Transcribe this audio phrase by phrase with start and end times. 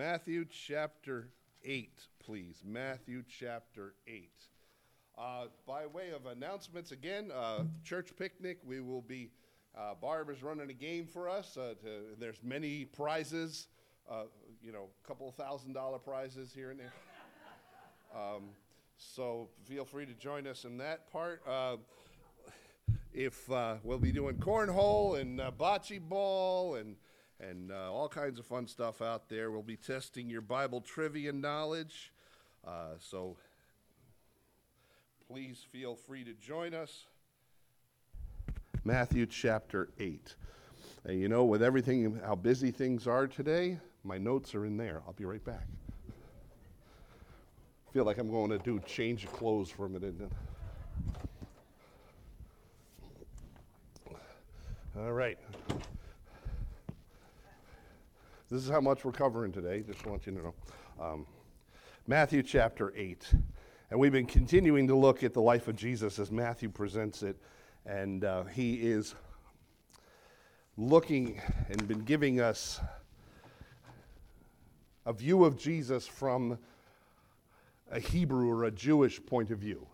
[0.00, 1.28] Matthew chapter
[1.62, 1.90] 8,
[2.24, 2.62] please.
[2.64, 4.30] Matthew chapter 8.
[5.18, 9.30] Uh, by way of announcements, again, uh, church picnic, we will be,
[9.76, 11.54] uh, Barb is running a game for us.
[11.54, 13.66] Uh, to, there's many prizes,
[14.10, 14.22] uh,
[14.62, 16.92] you know, a couple thousand dollar prizes here and there.
[18.16, 18.44] Um,
[18.96, 21.42] so feel free to join us in that part.
[21.46, 21.76] Uh,
[23.12, 23.50] if
[23.84, 26.96] we'll be doing cornhole and bocce ball and
[27.40, 29.50] and uh, all kinds of fun stuff out there.
[29.50, 32.12] We'll be testing your Bible trivia knowledge.
[32.66, 33.36] Uh, so
[35.28, 37.06] please feel free to join us.
[38.84, 40.34] Matthew chapter 8.
[41.04, 45.02] And you know, with everything, how busy things are today, my notes are in there.
[45.06, 45.66] I'll be right back.
[47.92, 50.14] feel like I'm going to do change of clothes for a minute.
[54.96, 55.38] All right.
[58.50, 60.54] This is how much we're covering today, just want you to know.
[61.00, 61.26] Um,
[62.08, 63.32] Matthew chapter 8.
[63.90, 67.36] And we've been continuing to look at the life of Jesus as Matthew presents it.
[67.86, 69.14] And uh, he is
[70.76, 72.80] looking and been giving us
[75.06, 76.58] a view of Jesus from
[77.92, 79.86] a Hebrew or a Jewish point of view.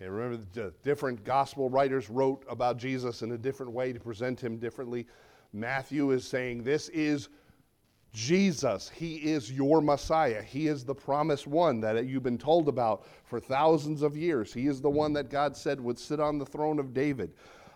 [0.00, 4.42] Okay, remember, the different gospel writers wrote about Jesus in a different way to present
[4.42, 5.06] him differently.
[5.52, 7.28] Matthew is saying this is
[8.12, 10.42] Jesus, He is your Messiah.
[10.42, 14.52] He is the promised one that you've been told about for thousands of years.
[14.52, 17.32] He is the one that God said would sit on the throne of David.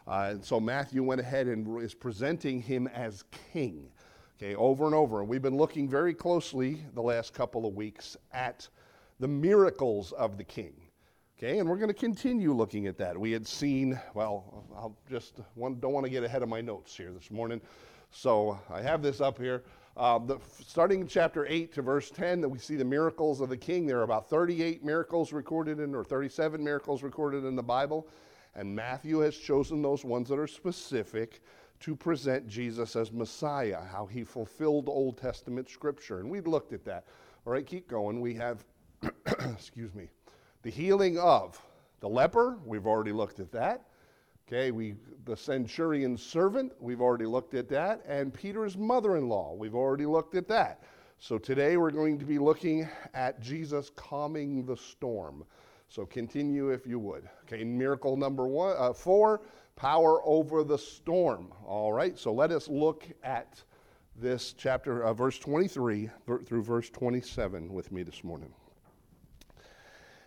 [0.06, 3.88] Uh, and so Matthew went ahead and is presenting him as king,
[4.36, 5.20] okay, over and over.
[5.20, 8.69] And we've been looking very closely the last couple of weeks at
[9.20, 10.75] the miracles of the king.
[11.38, 13.19] Okay, and we're going to continue looking at that.
[13.19, 17.10] We had seen, well, I'll just don't want to get ahead of my notes here
[17.12, 17.60] this morning.
[18.12, 19.64] So I have this up here.
[19.96, 23.50] Uh, the, starting in chapter 8 to verse 10, that we see the miracles of
[23.50, 23.86] the king.
[23.86, 28.08] There are about 38 miracles recorded in, or 37 miracles recorded in the Bible.
[28.54, 31.42] And Matthew has chosen those ones that are specific
[31.81, 36.20] to present Jesus as Messiah, how he fulfilled Old Testament scripture.
[36.20, 37.04] And we looked at that.
[37.44, 38.20] All right, keep going.
[38.20, 38.64] We have,
[39.52, 40.08] excuse me,
[40.62, 41.60] the healing of
[42.00, 42.58] the leper.
[42.64, 43.88] We've already looked at that.
[44.48, 50.06] Okay, we the centurion's servant, we've already looked at that, and Peter's mother-in-law, we've already
[50.06, 50.82] looked at that.
[51.19, 55.44] So today we're going to be looking at Jesus calming the storm.
[55.88, 57.28] So continue if you would.
[57.44, 59.42] Okay, miracle number one, uh, four,
[59.76, 61.52] power over the storm.
[61.64, 63.62] All right, so let us look at
[64.16, 66.10] this chapter, uh, verse 23
[66.44, 68.52] through verse 27 with me this morning.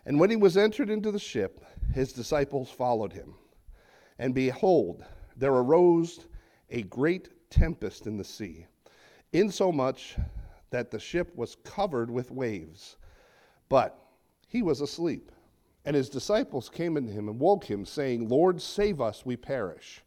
[0.06, 3.34] And when he was entered into the ship, his disciples followed him.
[4.18, 5.04] And behold,
[5.36, 6.20] there arose
[6.70, 8.66] a great tempest in the sea,
[9.32, 10.16] insomuch
[10.70, 12.96] that the ship was covered with waves.
[13.68, 13.98] But
[14.48, 15.30] he was asleep.
[15.84, 20.02] And his disciples came unto him and woke him, saying, Lord, save us, we perish.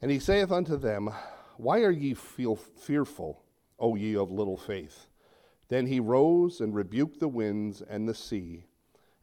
[0.00, 1.10] And he saith unto them,
[1.56, 3.42] Why are ye feel fearful,
[3.80, 5.08] O ye of little faith?
[5.68, 8.64] Then he rose and rebuked the winds and the sea,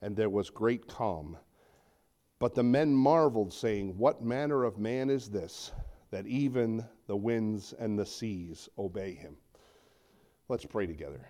[0.02, 1.38] and there was great calm.
[2.40, 5.72] But the men marveled, saying, What manner of man is this,
[6.12, 9.38] that even the winds and the seas obey him?
[10.50, 11.28] Let's pray together.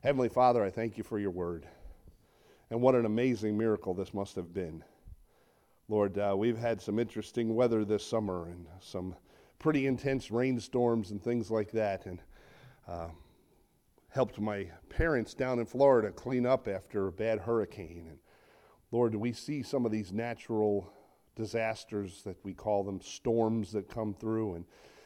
[0.00, 1.66] Heavenly Father, I thank you for your word.
[2.70, 4.82] And what an amazing miracle this must have been.
[5.88, 9.14] Lord, uh, we've had some interesting weather this summer and some
[9.58, 12.06] pretty intense rainstorms and things like that.
[12.06, 12.20] And
[12.88, 13.08] uh,
[14.08, 18.06] helped my parents down in Florida clean up after a bad hurricane.
[18.08, 18.18] And
[18.94, 20.88] Lord, we see some of these natural
[21.34, 24.64] disasters that we call them storms that come through and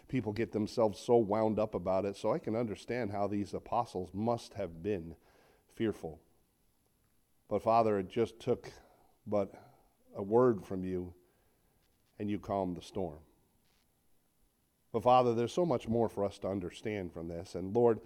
[0.08, 2.14] people get themselves so wound up about it.
[2.14, 5.14] So I can understand how these apostles must have been
[5.74, 6.20] fearful.
[7.48, 8.70] But Father, it just took
[9.26, 9.54] but
[10.14, 11.14] a word from you
[12.18, 13.20] and you calmed the storm.
[14.92, 17.54] But Father, there's so much more for us to understand from this.
[17.54, 18.00] And Lord,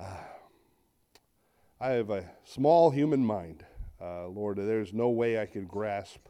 [0.00, 0.06] uh,
[1.82, 3.66] I have a small human mind.
[4.02, 6.26] Uh, Lord, there's no way I could grasp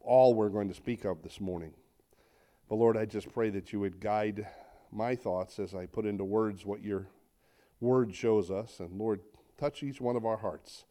[0.00, 1.74] all we're going to speak of this morning.
[2.68, 4.46] But Lord, I just pray that you would guide
[4.90, 7.08] my thoughts as I put into words what your
[7.80, 8.80] word shows us.
[8.80, 9.20] And Lord,
[9.58, 10.86] touch each one of our hearts.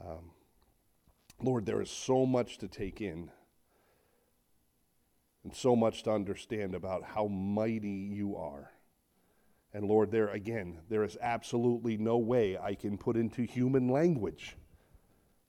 [0.00, 0.30] Um,
[1.42, 3.30] Lord, there is so much to take in
[5.42, 8.70] and so much to understand about how mighty you are.
[9.74, 14.56] And Lord, there again, there is absolutely no way I can put into human language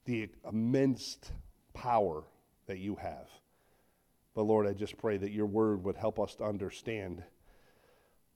[0.06, 1.18] the immense
[1.74, 2.24] power
[2.68, 3.30] that you have.
[4.36, 7.24] But Lord, I just pray that your word would help us to understand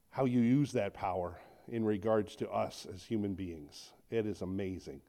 [0.10, 3.92] how you use that power in regards to us as human beings.
[4.10, 5.02] It is amazing.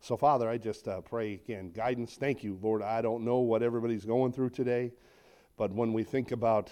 [0.00, 2.14] So, Father, I just uh, pray again guidance.
[2.14, 2.82] Thank you, Lord.
[2.82, 4.92] I don't know what everybody's going through today,
[5.56, 6.70] but when we think about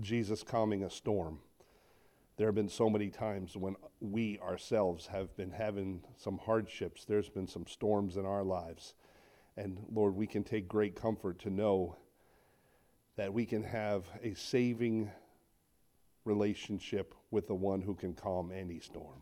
[0.00, 1.40] Jesus calming a storm,
[2.38, 7.04] there have been so many times when we ourselves have been having some hardships.
[7.04, 8.94] There's been some storms in our lives.
[9.56, 11.96] And Lord, we can take great comfort to know
[13.16, 15.10] that we can have a saving
[16.24, 19.18] relationship with the one who can calm any storm.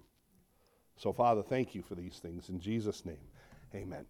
[0.98, 2.50] So, Father, thank you for these things.
[2.50, 3.16] In Jesus' name,
[3.74, 4.04] amen.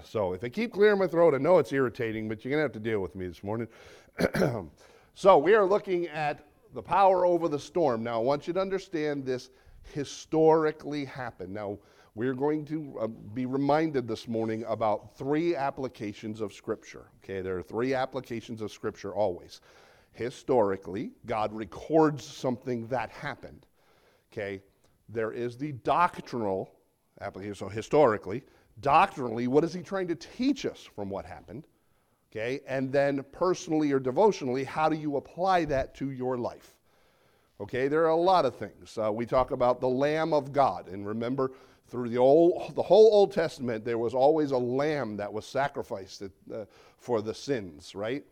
[0.02, 2.64] so, if I keep clearing my throat, I know it's irritating, but you're going to
[2.64, 3.68] have to deal with me this morning.
[5.14, 8.02] so, we are looking at the power over the storm.
[8.02, 9.50] Now, I want you to understand this
[9.92, 11.54] historically happened.
[11.54, 11.78] Now,
[12.16, 17.06] we're going to uh, be reminded this morning about three applications of Scripture.
[17.22, 19.60] Okay, there are three applications of Scripture always.
[20.12, 23.66] Historically, God records something that happened.
[24.32, 24.60] Okay,
[25.08, 26.70] there is the doctrinal
[27.20, 27.54] application.
[27.54, 28.44] So, historically,
[28.80, 31.66] doctrinally, what is He trying to teach us from what happened?
[32.36, 36.74] Okay, and then personally or devotionally, how do you apply that to your life?
[37.60, 38.98] Okay, there are a lot of things.
[38.98, 41.52] Uh, we talk about the Lamb of God, and remember,
[41.86, 46.24] through the old, the whole Old Testament, there was always a lamb that was sacrificed
[46.52, 46.64] uh,
[46.98, 48.24] for the sins, right?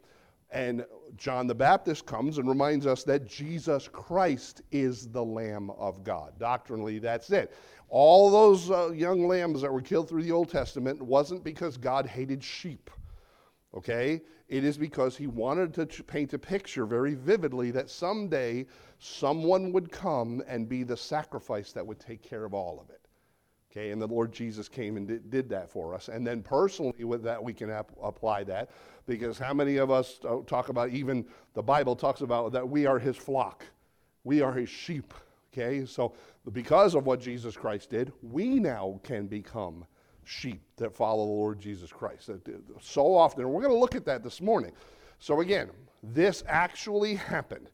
[0.50, 0.84] And
[1.16, 6.32] John the Baptist comes and reminds us that Jesus Christ is the Lamb of God.
[6.40, 7.54] Doctrinally, that's it.
[7.88, 12.04] All those uh, young lambs that were killed through the Old Testament wasn't because God
[12.04, 12.90] hated sheep
[13.74, 14.22] okay?
[14.48, 18.66] It is because he wanted to paint a picture very vividly that someday
[18.98, 23.00] someone would come and be the sacrifice that would take care of all of it.
[23.70, 26.08] Okay, and the Lord Jesus came and did, did that for us.
[26.08, 28.68] And then personally, with that, we can ap- apply that
[29.06, 31.24] because how many of us uh, talk about, even
[31.54, 33.64] the Bible talks about that we are his flock,
[34.24, 35.14] we are his sheep.
[35.52, 36.14] Okay, so
[36.52, 39.86] because of what Jesus Christ did, we now can become
[40.24, 42.30] sheep that follow the Lord Jesus Christ.
[42.80, 44.72] So often, and we're going to look at that this morning.
[45.18, 45.70] So, again,
[46.02, 47.70] this actually happened.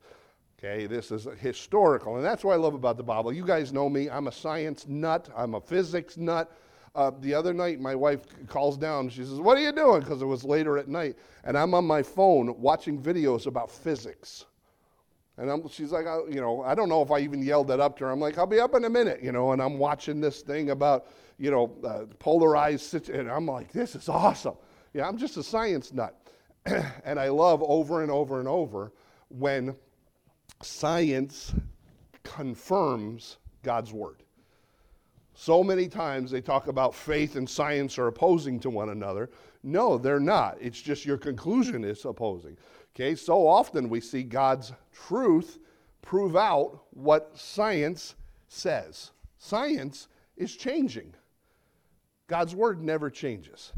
[0.59, 3.33] Okay, this is historical, and that's what I love about the Bible.
[3.33, 6.53] You guys know me, I'm a science nut, I'm a physics nut.
[6.95, 9.09] Uh, the other night, my wife calls down.
[9.09, 10.01] She says, What are you doing?
[10.01, 11.17] Because it was later at night.
[11.45, 14.47] And I'm on my phone watching videos about physics.
[15.37, 17.97] And I'm, she's like, you know, I don't know if I even yelled that up
[17.99, 18.11] to her.
[18.11, 20.71] I'm like, I'll be up in a minute, you know, and I'm watching this thing
[20.71, 21.07] about,
[21.39, 24.55] you know, uh, polarized, and I'm like, this is awesome.
[24.93, 26.15] Yeah, I'm just a science nut.
[27.05, 28.93] and I love over and over and over
[29.29, 29.75] when
[30.63, 31.55] science
[32.25, 34.23] confirms God's word.
[35.35, 39.31] So many times they talk about faith and science are opposing to one another.
[39.63, 40.59] No, they're not.
[40.61, 42.57] It's just your conclusion is opposing.
[42.95, 45.59] Okay, so often we see God's truth
[46.03, 48.17] prove out what science
[48.49, 49.13] says.
[49.39, 51.15] Science is changing.
[52.29, 53.73] God's word never changes.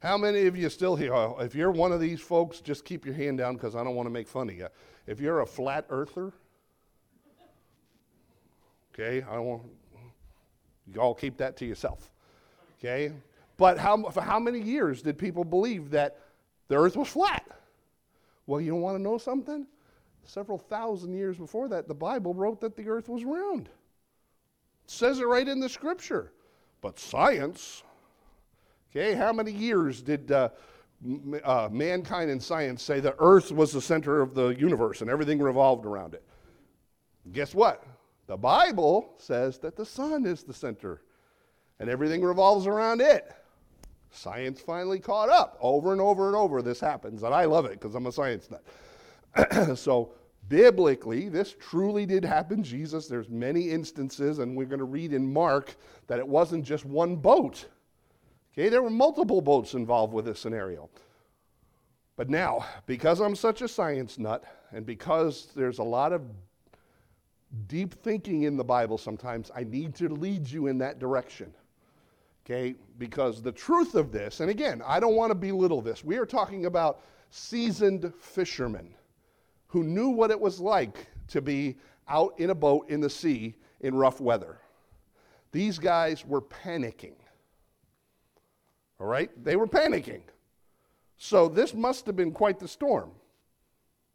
[0.00, 1.12] How many of you still here?
[1.40, 4.06] If you're one of these folks, just keep your hand down because I don't want
[4.06, 4.68] to make fun of you.
[5.06, 6.32] If you're a flat earther,
[8.94, 9.62] okay, I want
[10.94, 12.12] you all keep that to yourself.
[12.78, 13.12] Okay?
[13.56, 16.18] But how, for how many years did people believe that
[16.68, 17.44] the earth was flat?
[18.46, 19.66] Well, you don't want to know something?
[20.24, 23.68] Several thousand years before that, the Bible wrote that the earth was round.
[24.84, 26.32] It says it right in the scripture.
[26.80, 27.82] But science,
[28.90, 30.50] okay, how many years did uh,
[31.04, 35.10] m- uh, mankind and science say the earth was the center of the universe and
[35.10, 36.22] everything revolved around it?
[37.32, 37.84] Guess what?
[38.26, 41.02] The Bible says that the sun is the center
[41.80, 43.32] and everything revolves around it.
[44.10, 45.58] Science finally caught up.
[45.60, 48.48] Over and over and over, this happens, and I love it because I'm a science
[48.50, 49.78] nut.
[49.78, 50.12] so,
[50.48, 52.62] biblically, this truly did happen.
[52.62, 55.76] Jesus, there's many instances, and we're going to read in Mark
[56.06, 57.66] that it wasn't just one boat.
[58.52, 60.88] Okay, there were multiple boats involved with this scenario.
[62.16, 66.22] But now, because I'm such a science nut, and because there's a lot of
[67.68, 71.54] deep thinking in the Bible sometimes, I need to lead you in that direction.
[72.44, 76.16] Okay, because the truth of this, and again, I don't want to belittle this, we
[76.16, 78.94] are talking about seasoned fishermen
[79.68, 81.76] who knew what it was like to be
[82.08, 84.58] out in a boat in the sea in rough weather.
[85.52, 87.14] These guys were panicking.
[89.00, 89.30] All right?
[89.42, 90.22] They were panicking.
[91.16, 93.10] So this must have been quite the storm.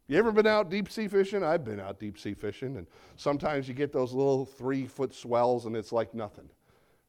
[0.07, 1.43] You ever been out deep sea fishing?
[1.43, 5.65] I've been out deep sea fishing, and sometimes you get those little three foot swells
[5.65, 6.49] and it's like nothing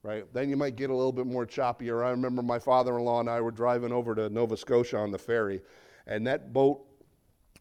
[0.04, 0.24] right?
[0.32, 2.04] Then you might get a little bit more choppier.
[2.04, 5.10] I remember my father in law and I were driving over to Nova Scotia on
[5.10, 5.62] the ferry,
[6.06, 6.84] and that boat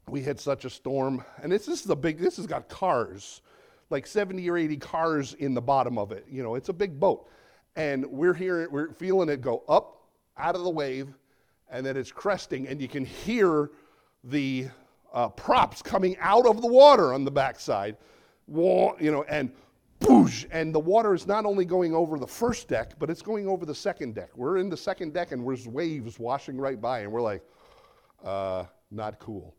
[0.10, 2.20] we had such a storm, and this, this is a big.
[2.20, 3.42] This has got cars,
[3.90, 6.26] like 70 or 80 cars in the bottom of it.
[6.30, 7.30] You know, it's a big boat,
[7.76, 10.02] and we're here, we're feeling it go up
[10.38, 11.14] out of the wave,
[11.70, 13.72] and then it's cresting, and you can hear
[14.24, 14.68] the
[15.14, 17.98] uh, props coming out of the water on the backside,
[18.48, 19.52] you know, and
[20.00, 23.48] boosh, and the water is not only going over the first deck, but it's going
[23.48, 24.30] over the second deck.
[24.36, 27.44] We're in the second deck, and there's waves washing right by, and we're like,
[28.24, 29.56] uh, not cool.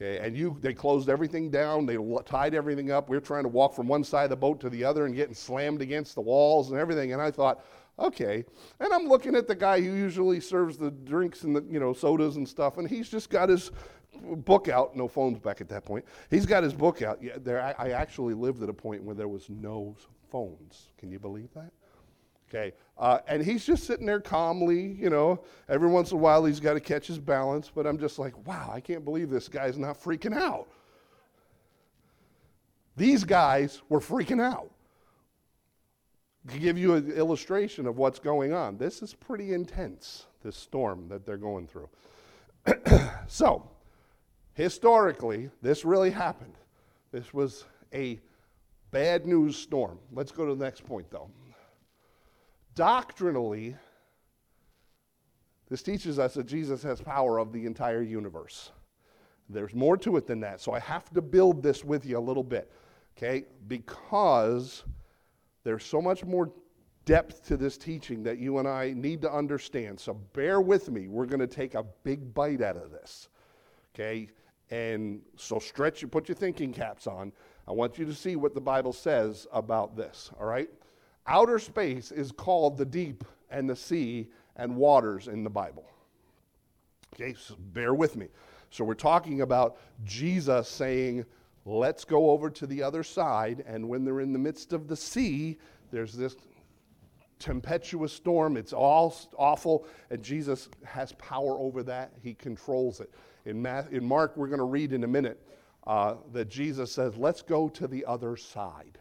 [0.00, 1.84] Okay, and you, they closed everything down.
[1.84, 3.10] They tied everything up.
[3.10, 5.14] We are trying to walk from one side of the boat to the other and
[5.14, 7.12] getting slammed against the walls and everything.
[7.12, 7.62] And I thought,
[7.98, 8.44] okay.
[8.78, 11.92] And I'm looking at the guy who usually serves the drinks and the you know
[11.92, 13.72] sodas and stuff, and he's just got his
[14.22, 14.96] book out.
[14.96, 16.06] No phones back at that point.
[16.30, 17.22] He's got his book out.
[17.22, 19.96] Yeah, there, I, I actually lived at a point where there was no
[20.30, 20.88] phones.
[20.96, 21.72] Can you believe that?
[22.50, 22.72] Okay.
[22.98, 25.40] Uh, and he's just sitting there calmly, you know.
[25.68, 28.34] Every once in a while, he's got to catch his balance, but I'm just like,
[28.46, 30.66] wow, I can't believe this guy's not freaking out.
[32.96, 34.70] These guys were freaking out.
[36.48, 41.06] To give you an illustration of what's going on, this is pretty intense, this storm
[41.08, 41.88] that they're going through.
[43.26, 43.70] so,
[44.54, 46.54] historically, this really happened.
[47.12, 47.64] This was
[47.94, 48.18] a
[48.90, 49.98] bad news storm.
[50.12, 51.30] Let's go to the next point, though.
[52.80, 53.76] Doctrinally,
[55.68, 58.72] this teaches us that Jesus has power of the entire universe.
[59.50, 60.62] There's more to it than that.
[60.62, 62.72] So I have to build this with you a little bit,
[63.18, 63.44] okay?
[63.68, 64.84] Because
[65.62, 66.50] there's so much more
[67.04, 70.00] depth to this teaching that you and I need to understand.
[70.00, 71.06] So bear with me.
[71.06, 73.28] We're going to take a big bite out of this,
[73.94, 74.30] okay?
[74.70, 77.32] And so stretch, put your thinking caps on.
[77.68, 80.70] I want you to see what the Bible says about this, all right?
[81.26, 85.84] Outer space is called the deep and the sea and waters in the Bible.
[87.14, 88.28] Okay, so bear with me.
[88.70, 91.24] So we're talking about Jesus saying,
[91.64, 93.64] let's go over to the other side.
[93.66, 95.58] And when they're in the midst of the sea,
[95.90, 96.36] there's this
[97.40, 98.56] tempestuous storm.
[98.56, 99.86] It's all awful.
[100.10, 103.12] And Jesus has power over that, He controls it.
[103.44, 105.44] In, in Mark, we're going to read in a minute
[105.86, 108.99] uh, that Jesus says, let's go to the other side.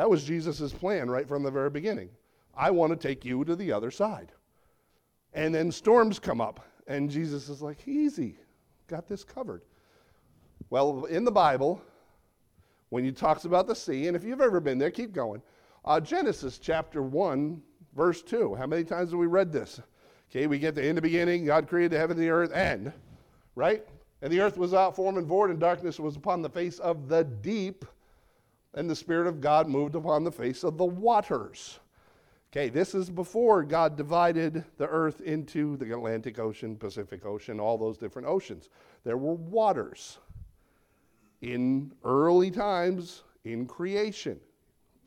[0.00, 2.08] That was Jesus' plan right from the very beginning.
[2.56, 4.32] I want to take you to the other side.
[5.34, 8.38] And then storms come up, and Jesus is like, easy,
[8.86, 9.60] got this covered.
[10.70, 11.82] Well, in the Bible,
[12.88, 15.42] when he talks about the sea, and if you've ever been there, keep going.
[15.84, 17.60] Uh, Genesis chapter 1,
[17.94, 18.54] verse 2.
[18.54, 19.82] How many times have we read this?
[20.30, 22.90] Okay, we get to in the beginning, God created the heaven and the earth, and,
[23.54, 23.86] right?
[24.22, 27.06] And the earth was out, form and void, and darkness was upon the face of
[27.06, 27.84] the deep
[28.74, 31.80] and the Spirit of God moved upon the face of the waters.
[32.52, 37.78] Okay, this is before God divided the earth into the Atlantic Ocean, Pacific Ocean, all
[37.78, 38.70] those different oceans.
[39.04, 40.18] There were waters
[41.42, 44.40] in early times in creation.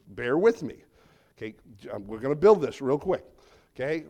[0.09, 0.75] Bear with me.
[1.37, 1.55] Okay,
[2.05, 3.25] we're going to build this real quick.
[3.75, 4.05] Okay,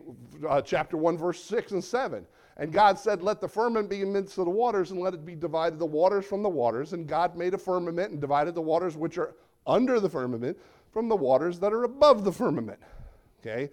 [0.48, 2.26] uh, chapter 1, verse 6 and 7.
[2.56, 5.14] And God said, Let the firmament be in the midst of the waters, and let
[5.14, 6.92] it be divided the waters from the waters.
[6.92, 9.34] And God made a firmament and divided the waters which are
[9.66, 10.58] under the firmament
[10.92, 12.80] from the waters that are above the firmament.
[13.40, 13.70] Okay?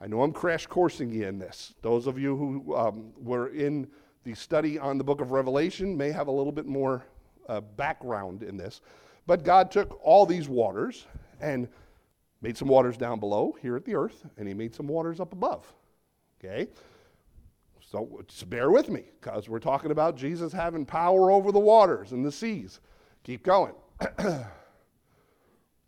[0.00, 1.74] I know I'm crash coursing you in this.
[1.82, 3.86] Those of you who um, were in
[4.24, 7.04] the study on the book of Revelation may have a little bit more
[7.48, 8.80] uh, background in this.
[9.26, 11.06] But God took all these waters
[11.40, 11.68] and
[12.40, 15.32] made some waters down below here at the earth, and He made some waters up
[15.32, 15.72] above.
[16.42, 16.68] Okay?
[17.90, 22.12] So just bear with me because we're talking about Jesus having power over the waters
[22.12, 22.80] and the seas.
[23.24, 23.74] Keep going.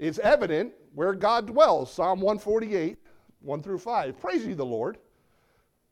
[0.03, 1.93] it's evident where God dwells.
[1.93, 2.99] Psalm 148,
[3.41, 4.21] 1 through 5.
[4.21, 4.99] Praise ye the Lord.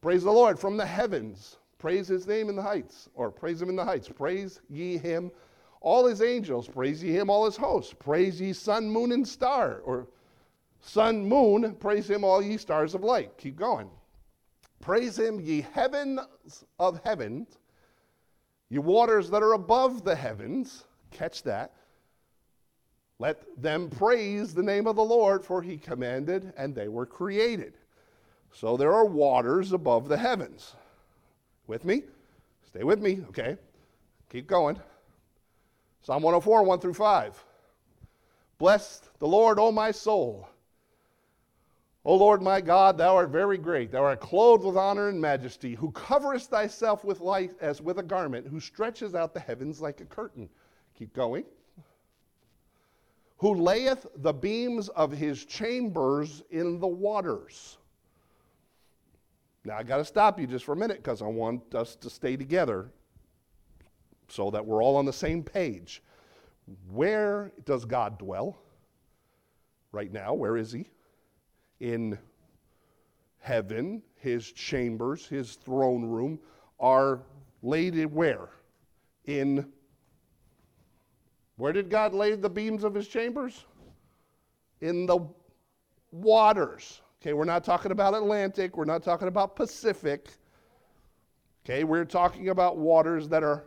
[0.01, 1.59] Praise the Lord from the heavens.
[1.79, 4.09] Praise his name in the heights, or praise him in the heights.
[4.09, 5.31] Praise ye him,
[5.81, 6.67] all his angels.
[6.67, 7.95] Praise ye him, all his hosts.
[7.99, 9.81] Praise ye sun, moon, and star.
[9.85, 10.09] Or
[10.81, 11.77] sun, moon.
[11.77, 13.39] Praise him, all ye stars of light.
[13.39, 13.89] Keep going.
[14.81, 16.19] Praise him, ye heavens
[16.81, 17.59] of heavens,
[18.71, 20.85] ye waters that are above the heavens.
[21.13, 21.75] Catch that.
[23.21, 27.75] Let them praise the name of the Lord, for he commanded and they were created.
[28.51, 30.75] So there are waters above the heavens.
[31.67, 32.05] With me?
[32.67, 33.59] Stay with me, okay?
[34.31, 34.81] Keep going.
[36.01, 37.45] Psalm 104, 1 through 5.
[38.57, 40.49] Bless the Lord, O my soul.
[42.07, 43.93] O Lord my God, thou art very great.
[43.93, 48.03] Thou art clothed with honor and majesty, who coverest thyself with light as with a
[48.03, 50.49] garment, who stretches out the heavens like a curtain.
[50.95, 51.45] Keep going
[53.41, 57.79] who layeth the beams of his chambers in the waters.
[59.65, 62.11] Now, I got to stop you just for a minute because I want us to
[62.11, 62.91] stay together.
[64.29, 66.03] so that we're all on the same page.
[66.93, 68.59] Where does God dwell?
[69.91, 70.91] Right now, where is He?
[71.81, 72.19] In
[73.39, 76.39] heaven, His chambers, His throne room
[76.79, 77.23] are
[77.63, 78.51] laid where?
[79.25, 79.73] In
[81.61, 83.67] where did God lay the beams of his chambers?
[84.81, 85.19] In the
[86.11, 87.03] waters.
[87.21, 90.31] Okay, we're not talking about Atlantic, we're not talking about Pacific.
[91.63, 93.65] Okay, we're talking about waters that are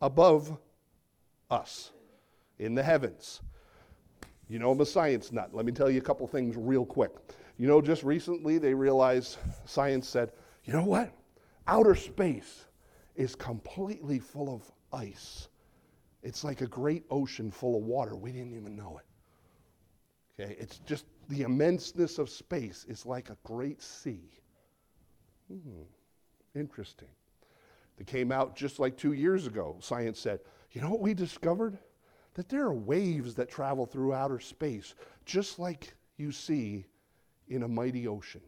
[0.00, 0.56] above
[1.50, 1.90] us
[2.58, 3.42] in the heavens.
[4.48, 5.50] You know, I'm a science nut.
[5.52, 7.10] Let me tell you a couple things real quick.
[7.58, 10.32] You know, just recently they realized, science said,
[10.64, 11.12] you know what?
[11.66, 12.64] Outer space
[13.16, 15.48] is completely full of ice.
[16.22, 18.14] It's like a great ocean full of water.
[18.14, 20.42] We didn't even know it.
[20.42, 24.30] Okay, it's just the immenseness of space is like a great sea.
[25.48, 25.82] Hmm,
[26.54, 27.08] interesting.
[27.96, 29.76] That came out just like two years ago.
[29.80, 30.40] Science said,
[30.72, 31.78] you know what we discovered?
[32.34, 34.94] That there are waves that travel through outer space,
[35.26, 36.86] just like you see
[37.48, 38.40] in a mighty ocean.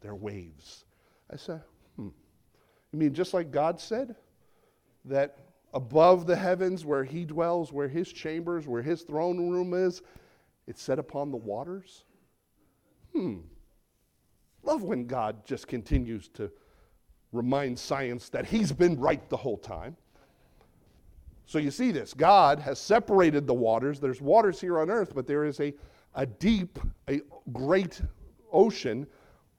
[0.00, 0.84] They're waves.
[1.30, 1.62] I said,
[1.96, 2.08] hmm.
[2.92, 4.16] You mean just like God said?
[5.04, 5.36] That
[5.72, 10.02] above the heavens where he dwells, where his chambers, where his throne room is,
[10.66, 12.04] it's set upon the waters?
[13.14, 13.38] Hmm.
[14.62, 16.50] Love when God just continues to
[17.32, 19.96] remind science that he's been right the whole time.
[21.46, 23.98] So you see this God has separated the waters.
[23.98, 25.74] There's waters here on earth, but there is a,
[26.14, 27.20] a deep, a
[27.52, 28.00] great
[28.52, 29.06] ocean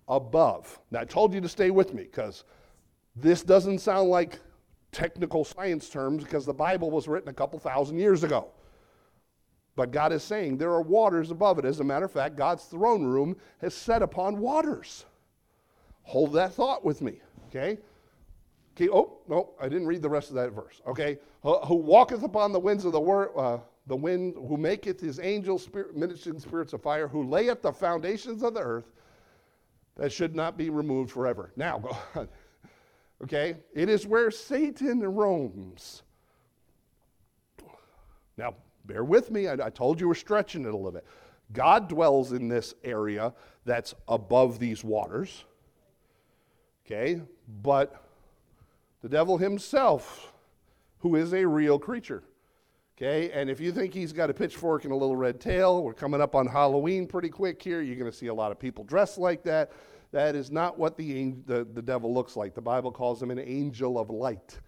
[0.07, 0.79] above.
[0.91, 2.43] Now, I told you to stay with me because
[3.15, 4.39] this doesn't sound like
[4.91, 8.47] technical science terms because the Bible was written a couple thousand years ago.
[9.75, 11.65] But God is saying there are waters above it.
[11.65, 15.05] As a matter of fact, God's throne room is set upon waters.
[16.03, 17.77] Hold that thought with me, okay?
[18.75, 21.19] Okay, oh, no, I didn't read the rest of that verse, okay?
[21.43, 25.63] Who walketh upon the winds of the word, uh, the wind, who maketh his angels
[25.63, 28.91] spirit, ministering spirits of fire, who layeth the foundations of the earth,
[29.97, 31.51] that should not be removed forever.
[31.55, 32.29] Now, go on.
[33.23, 33.55] Okay?
[33.73, 36.03] It is where Satan roams.
[38.37, 38.55] Now,
[38.85, 39.47] bear with me.
[39.47, 41.05] I, I, told you we're stretching it a little bit.
[41.53, 43.33] God dwells in this area
[43.65, 45.45] that's above these waters.
[46.85, 47.21] Okay?
[47.61, 48.03] But
[49.01, 50.33] the devil himself,
[50.99, 52.23] who is a real creature.
[52.97, 53.31] Okay?
[53.31, 56.21] And if you think he's got a pitchfork and a little red tail, we're coming
[56.21, 57.81] up on Halloween pretty quick here.
[57.81, 59.71] You're going to see a lot of people dressed like that.
[60.11, 62.53] That is not what the, the, the devil looks like.
[62.53, 64.59] The Bible calls him an angel of light.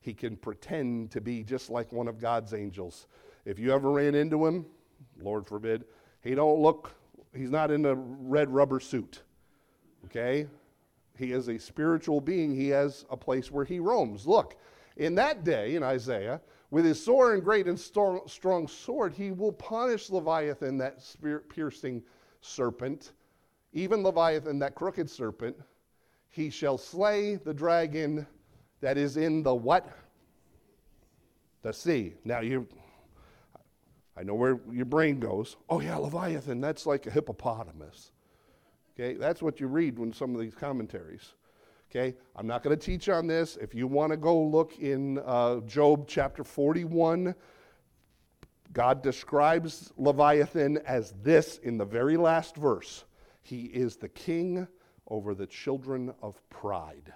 [0.00, 3.06] He can pretend to be just like one of God's angels.
[3.44, 4.66] If you ever ran into him,
[5.20, 5.84] Lord forbid,
[6.22, 6.92] he don't look,
[7.34, 9.22] he's not in a red rubber suit.
[10.06, 10.46] Okay?
[11.16, 12.54] He is a spiritual being.
[12.54, 14.26] He has a place where he roams.
[14.26, 14.56] Look,
[14.96, 19.52] in that day in Isaiah, with his sore and great and strong, sword, he will
[19.52, 22.02] punish Leviathan, that spirit piercing
[22.40, 23.12] serpent,
[23.72, 25.56] even Leviathan, that crooked serpent,
[26.28, 28.26] he shall slay the dragon
[28.80, 29.88] that is in the what?
[31.62, 32.14] The sea.
[32.24, 32.66] Now you
[34.16, 35.56] I know where your brain goes.
[35.70, 38.12] Oh yeah, Leviathan, that's like a hippopotamus.
[38.94, 41.32] Okay, that's what you read when some of these commentaries.
[41.90, 43.56] Okay, I'm not going to teach on this.
[43.56, 47.34] If you want to go look in uh, Job chapter 41,
[48.74, 53.04] God describes Leviathan as this in the very last verse.
[53.50, 54.68] He is the king
[55.08, 57.12] over the children of pride.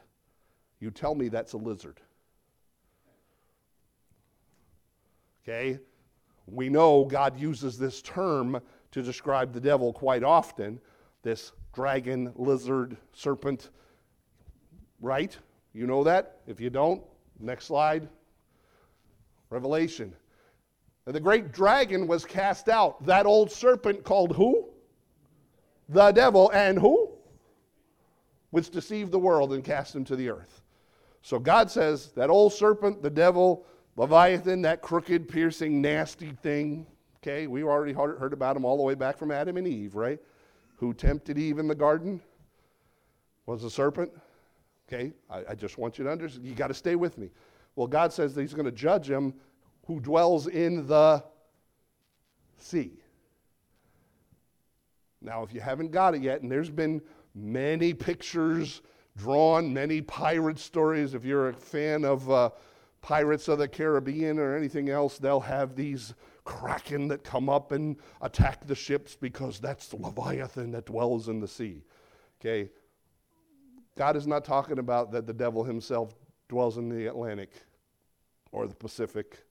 [0.81, 2.01] You tell me that's a lizard.
[5.45, 5.79] Okay?
[6.49, 10.81] We know God uses this term to describe the devil quite often
[11.23, 13.71] this dragon, lizard, serpent,
[15.01, 15.39] right?
[15.73, 16.41] You know that?
[16.49, 17.01] If you don't,
[17.39, 18.09] next slide.
[19.51, 20.13] Revelation.
[21.07, 23.07] And the great dragon was cast out.
[23.07, 24.64] That old serpent called who?
[25.89, 27.11] The devil, and who?
[28.51, 30.63] Which deceived the world and cast him to the earth.
[31.23, 33.67] So God says that old serpent, the devil,
[33.97, 36.87] Leviathan, that crooked, piercing, nasty thing,
[37.25, 40.21] okay, we already heard about him all the way back from Adam and Eve, right?
[40.77, 42.21] Who tempted Eve in the garden
[43.47, 44.13] was the serpent.
[44.87, 46.47] Okay, I, I just want you to understand.
[46.47, 47.31] You got to stay with me.
[47.77, 49.35] Well, God says that He's going to judge him
[49.87, 51.25] who dwells in the
[52.59, 52.93] sea.
[55.25, 57.01] Now, if you haven't got it yet, and there's been
[57.35, 58.83] many pictures
[59.17, 62.51] drawn, many pirate stories, if you're a fan of uh,
[63.01, 67.97] Pirates of the Caribbean or anything else, they'll have these kraken that come up and
[68.21, 71.83] attack the ships because that's the Leviathan that dwells in the sea.
[72.41, 72.71] Okay?
[73.97, 76.15] God is not talking about that the devil himself
[76.49, 77.51] dwells in the Atlantic
[78.53, 79.45] or the Pacific.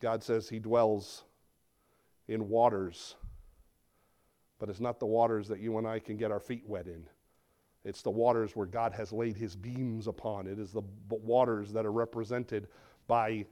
[0.00, 1.24] God says He dwells
[2.28, 3.16] in waters,
[4.58, 7.04] but it's not the waters that you and I can get our feet wet in.
[7.84, 10.46] It's the waters where God has laid His beams upon.
[10.46, 12.68] It is the waters that are represented
[13.06, 13.46] by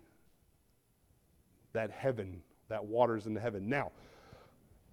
[1.73, 3.69] that heaven, that waters in the heaven.
[3.69, 3.93] Now,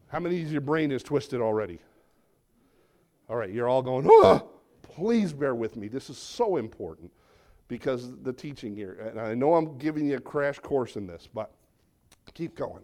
[0.08, 1.80] how many of your brain is twisted already?
[3.30, 4.08] All right, you're all going,
[4.82, 5.88] please bear with me.
[5.88, 7.12] This is so important
[7.68, 11.28] because the teaching here, and I know I'm giving you a crash course in this,
[11.34, 11.52] but
[12.34, 12.84] keep going.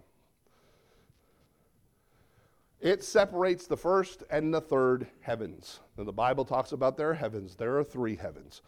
[2.82, 5.82] It separates the first and the third heavens.
[5.98, 7.56] And the Bible talks about there are heavens.
[7.56, 8.62] There are three heavens.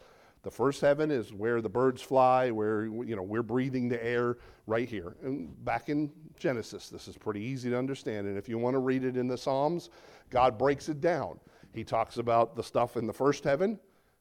[0.44, 4.38] The first heaven is where the birds fly, where you know we're breathing the air
[4.66, 5.16] right here.
[5.24, 8.28] And back in Genesis, this is pretty easy to understand.
[8.28, 9.92] And if you want to read it in the Psalms,
[10.30, 11.40] God breaks it down.
[11.74, 13.80] He talks about the stuff in the first heaven,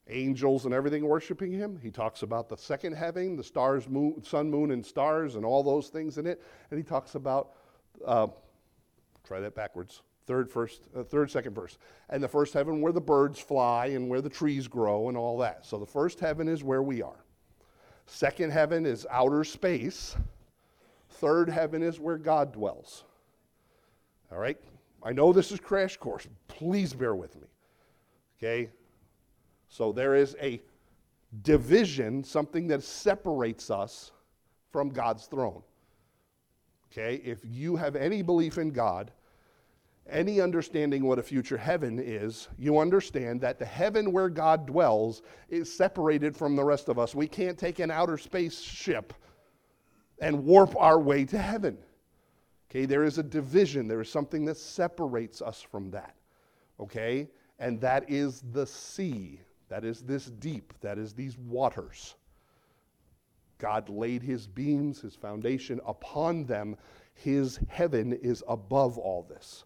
[0.09, 1.79] angels and everything worshiping him.
[1.83, 5.63] He talks about the second heaven, the stars, moon, sun, moon, and stars, and all
[5.63, 6.43] those things in it.
[6.71, 7.55] And he talks about,
[8.05, 8.29] uh,
[9.31, 10.03] try that backwards.
[10.27, 11.79] Third, first, uh, third, second verse.
[12.09, 15.39] And the first heaven where the birds fly and where the trees grow and all
[15.39, 15.65] that.
[15.65, 17.25] So the first heaven is where we are.
[18.07, 20.17] Second heaven is outer space.
[21.11, 23.05] Third heaven is where God dwells.
[24.33, 24.59] All right?
[25.01, 26.27] I know this is crash course.
[26.49, 27.47] Please bear with me.
[28.37, 28.69] Okay?
[29.69, 30.61] So there is a
[31.43, 34.11] division, something that separates us
[34.73, 35.63] from God's throne.
[36.91, 37.23] Okay?
[37.25, 39.13] If you have any belief in God,
[40.11, 45.23] any understanding what a future heaven is, you understand that the heaven where God dwells
[45.49, 47.15] is separated from the rest of us.
[47.15, 49.15] We can't take an outer space ship
[50.21, 51.79] and warp our way to heaven.
[52.71, 56.15] Okay, there is a division, there is something that separates us from that.
[56.79, 59.41] Okay, and that is the sea.
[59.69, 62.15] That is this deep, that is these waters.
[63.59, 66.77] God laid his beams, his foundation upon them.
[67.15, 69.65] His heaven is above all this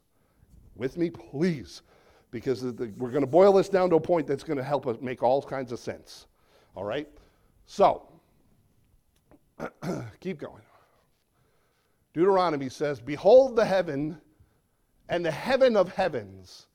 [0.77, 1.83] with me, please,
[2.31, 4.87] because the, we're going to boil this down to a point that's going to help
[4.87, 6.27] us make all kinds of sense.
[6.75, 7.09] All right?
[7.67, 8.09] So,
[10.21, 10.63] keep going.
[12.13, 14.19] Deuteronomy says, Behold the heaven
[15.09, 16.67] and the heaven of heavens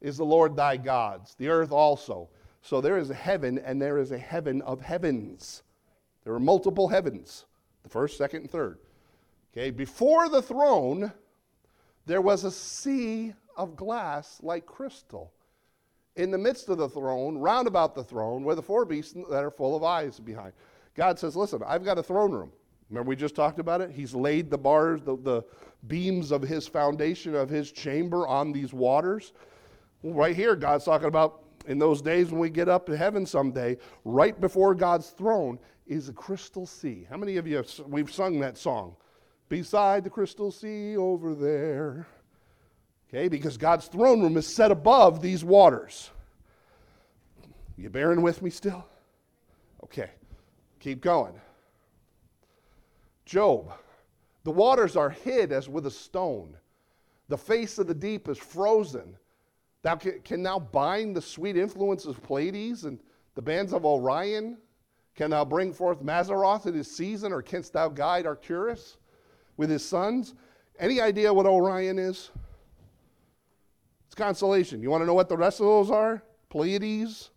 [0.00, 2.28] is the Lord thy God's, the earth also.
[2.62, 5.62] So there is a heaven and there is a heaven of heavens.
[6.24, 7.46] There are multiple heavens,
[7.82, 8.78] the first, second, and third.
[9.52, 11.12] Okay, before the throne,
[12.06, 15.32] there was a sea of glass like crystal.
[16.16, 19.44] In the midst of the throne, round about the throne, were the four beasts that
[19.44, 20.52] are full of eyes behind.
[20.94, 22.52] God says, Listen, I've got a throne room.
[22.88, 23.90] Remember, we just talked about it?
[23.92, 25.44] He's laid the bars, the, the
[25.86, 29.32] beams of his foundation of his chamber on these waters.
[30.02, 33.24] Well, right here, God's talking about in those days when we get up to heaven
[33.24, 37.06] someday, right before God's throne is a crystal sea.
[37.08, 38.96] How many of you have, we've sung that song?
[39.50, 42.06] Beside the crystal sea over there.
[43.08, 46.10] Okay, because God's throne room is set above these waters.
[47.76, 48.86] You bearing with me still?
[49.84, 50.10] Okay,
[50.78, 51.34] keep going.
[53.26, 53.72] Job,
[54.44, 56.56] the waters are hid as with a stone.
[57.28, 59.16] The face of the deep is frozen.
[59.82, 63.00] Thou can now bind the sweet influence of Pleiades and
[63.34, 64.58] the bands of Orion?
[65.16, 68.98] Can thou bring forth Mazzaroth in his season, or canst thou guide Arcturus?
[69.60, 70.32] With his sons.
[70.78, 72.30] Any idea what Orion is?
[74.06, 74.82] It's constellation.
[74.82, 76.22] You want to know what the rest of those are?
[76.48, 77.28] Pleiades,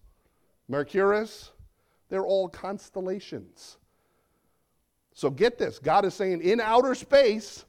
[0.69, 1.51] Mercurius.
[2.07, 3.77] They're all constellations.
[5.13, 7.65] So get this God is saying in outer space,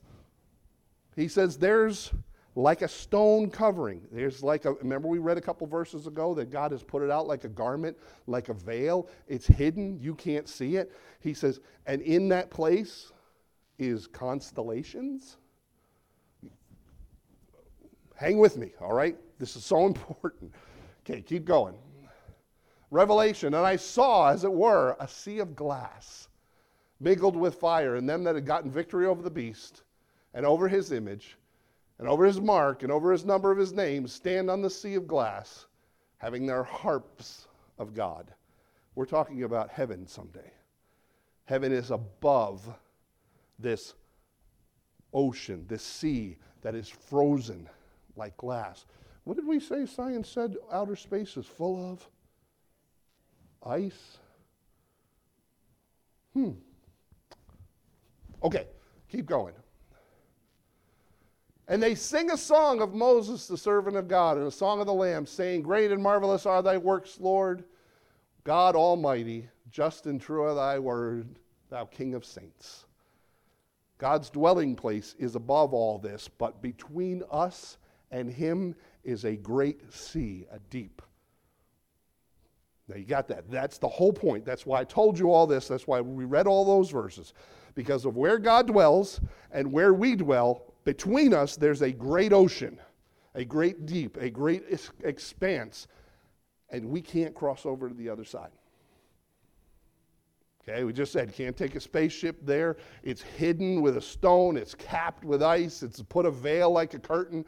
[1.17, 2.13] He says there's
[2.55, 4.03] like a stone covering.
[4.13, 7.11] There's like a, remember we read a couple verses ago that God has put it
[7.11, 7.97] out like a garment,
[8.29, 9.09] like a veil.
[9.27, 10.93] It's hidden, you can't see it.
[11.19, 13.11] He says, and in that place,
[13.79, 15.37] is constellations.
[18.15, 19.17] Hang with me, all right?
[19.39, 20.53] This is so important.
[21.05, 21.75] Okay, keep going.
[22.91, 26.29] Revelation, and I saw, as it were, a sea of glass
[27.01, 29.83] mingled with fire, and them that had gotten victory over the beast,
[30.33, 31.37] and over his image,
[31.99, 34.95] and over his mark, and over his number of his name, stand on the sea
[34.95, 35.67] of glass,
[36.19, 38.33] having their harps of God.
[38.95, 40.53] We're talking about heaven someday.
[41.47, 42.73] Heaven is above
[43.65, 43.95] this
[45.13, 47.69] ocean, this sea that is frozen
[48.15, 48.85] like glass.
[49.25, 52.07] What did we say science said outer space is full of?
[53.67, 54.19] Ice?
[56.35, 56.51] Hmm.
[58.43, 58.67] Okay,
[59.11, 59.55] keep going.
[61.67, 64.87] And they sing a song of Moses, the servant of God, and a song of
[64.87, 67.65] the Lamb, saying, Great and marvelous are thy works, Lord,
[68.45, 69.49] God Almighty.
[69.71, 71.39] Just and true are thy word,
[71.71, 72.85] thou King of saints.
[73.99, 77.79] God's dwelling place is above all this, but between us
[78.11, 81.03] and him is a great sea, a deep.
[82.89, 83.51] Now you got that.
[83.51, 84.45] That's the whole point.
[84.45, 85.69] That's why I told you all this.
[85.69, 87.33] That's why we read all those verses.
[87.75, 92.79] Because of where God dwells and where we dwell, between us there's a great ocean,
[93.35, 94.65] a great deep, a great
[95.03, 95.87] expanse,
[96.71, 98.51] and we can't cross over to the other side.
[100.67, 102.79] Okay, we just said can't take a spaceship there.
[103.03, 106.99] It's hidden with a stone, it's capped with ice, it's put a veil like a
[106.99, 107.45] curtain.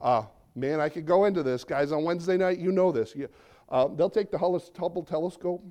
[0.00, 0.22] Uh,
[0.54, 1.62] man, I could go into this.
[1.62, 3.14] Guys, on Wednesday night, you know this.
[3.14, 3.28] You,
[3.68, 5.64] uh, they'll take the Hubble telescope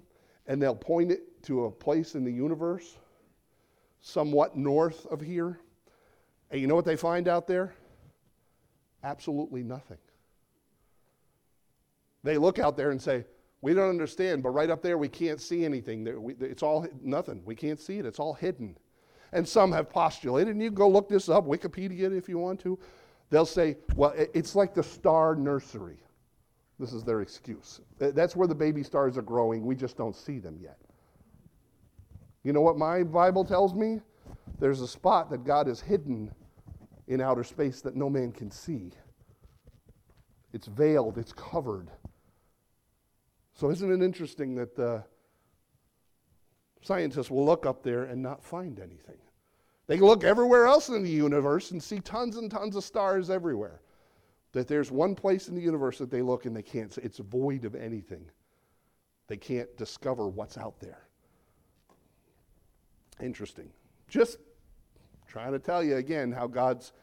[0.45, 2.97] and they'll point it to a place in the universe
[4.01, 5.59] somewhat north of here.
[6.51, 7.73] And you know what they find out there?
[9.03, 9.97] Absolutely nothing.
[12.23, 13.25] They look out there and say,
[13.63, 16.05] we don't understand, but right up there we can't see anything.
[16.41, 17.41] It's all nothing.
[17.45, 18.05] We can't see it.
[18.05, 18.75] It's all hidden.
[19.31, 22.59] And some have postulated, and you can go look this up, Wikipedia if you want
[22.59, 22.77] to.
[23.29, 25.95] They'll say, well, it's like the star nursery.
[26.77, 27.79] This is their excuse.
[27.99, 29.65] That's where the baby stars are growing.
[29.65, 30.77] We just don't see them yet.
[32.43, 34.01] You know what my Bible tells me?
[34.59, 36.29] There's a spot that God has hidden
[37.07, 38.91] in outer space that no man can see.
[40.51, 41.89] It's veiled, it's covered.
[43.53, 45.03] So, isn't it interesting that the
[46.81, 49.17] scientists will look up there and not find anything?
[49.87, 53.81] They look everywhere else in the universe and see tons and tons of stars everywhere.
[54.53, 56.95] That there's one place in the universe that they look and they can't.
[56.99, 58.25] It's void of anything.
[59.27, 61.07] They can't discover what's out there.
[63.21, 63.69] Interesting.
[64.07, 64.37] Just
[65.27, 66.93] trying to tell you again how God's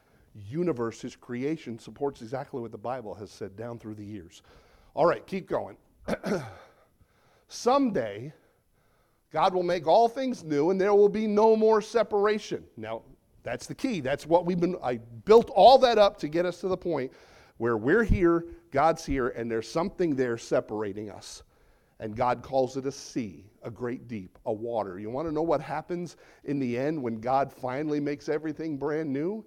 [0.49, 4.43] universe, his creation, supports exactly what the Bible has said down through the years.
[4.95, 5.77] All right, keep going.
[7.49, 8.33] Someday,
[9.33, 12.65] God will make all things new and there will be no more separation.
[12.77, 13.03] Now,
[13.43, 14.01] that's the key.
[14.01, 17.13] That's what we've been, I built all that up to get us to the point
[17.57, 21.43] where we're here, God's here, and there's something there separating us.
[22.01, 24.99] And God calls it a sea, a great deep, a water.
[24.99, 29.13] You want to know what happens in the end when God finally makes everything brand
[29.13, 29.45] new?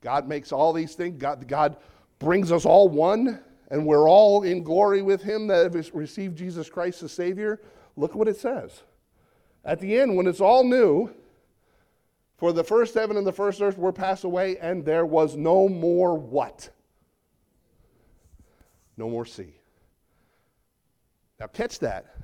[0.00, 1.18] God makes all these things.
[1.18, 1.76] God, God
[2.20, 6.68] brings us all one and we're all in glory with him that have received Jesus
[6.68, 7.60] Christ as Savior,
[7.96, 8.82] look what it says.
[9.64, 11.10] At the end, when it's all new,
[12.36, 15.68] for the first heaven and the first earth were passed away, and there was no
[15.68, 16.70] more what?
[18.96, 19.54] No more sea.
[21.38, 22.16] Now, catch that.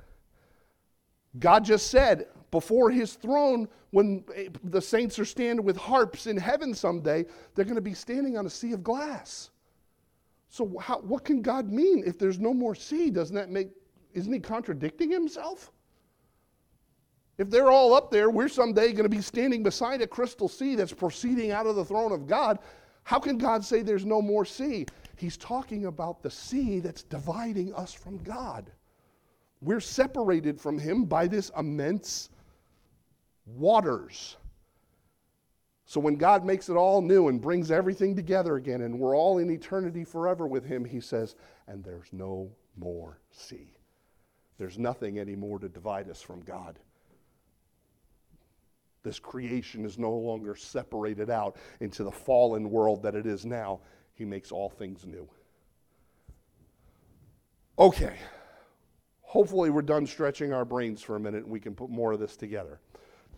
[1.39, 4.23] God just said before his throne, when
[4.63, 8.45] the saints are standing with harps in heaven someday, they're going to be standing on
[8.45, 9.51] a sea of glass.
[10.57, 13.11] So how, what can God mean if there's no more sea?
[13.11, 13.69] Doesn't that make
[14.15, 15.71] isn't he contradicting himself?
[17.37, 20.73] If they're all up there, we're someday going to be standing beside a crystal sea
[20.73, 22.57] that's proceeding out of the throne of God.
[23.03, 24.87] How can God say there's no more sea?
[25.15, 28.71] He's talking about the sea that's dividing us from God.
[29.61, 32.29] We're separated from Him by this immense
[33.45, 34.36] waters.
[35.89, 39.37] So when God makes it all new and brings everything together again, and we're all
[39.37, 43.73] in eternity forever with Him, He says, and there's no more sea.
[44.57, 46.77] There's nothing anymore to divide us from God.
[49.03, 53.79] This creation is no longer separated out into the fallen world that it is now.
[54.13, 55.25] He makes all things new.
[57.79, 58.17] Okay.
[59.21, 62.19] Hopefully, we're done stretching our brains for a minute and we can put more of
[62.19, 62.81] this together.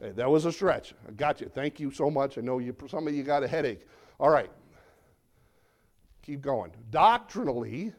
[0.02, 0.94] Hey, that was a stretch.
[1.08, 1.50] I got you.
[1.54, 2.38] Thank you so much.
[2.38, 3.82] I know you, some of you got a headache.
[4.20, 4.50] All right.
[6.22, 6.72] Keep going.
[6.90, 7.92] Doctrinally,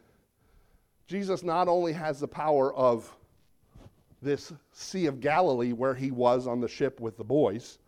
[1.06, 3.14] Jesus not only has the power of
[4.22, 7.78] this Sea of Galilee where he was on the ship with the boys,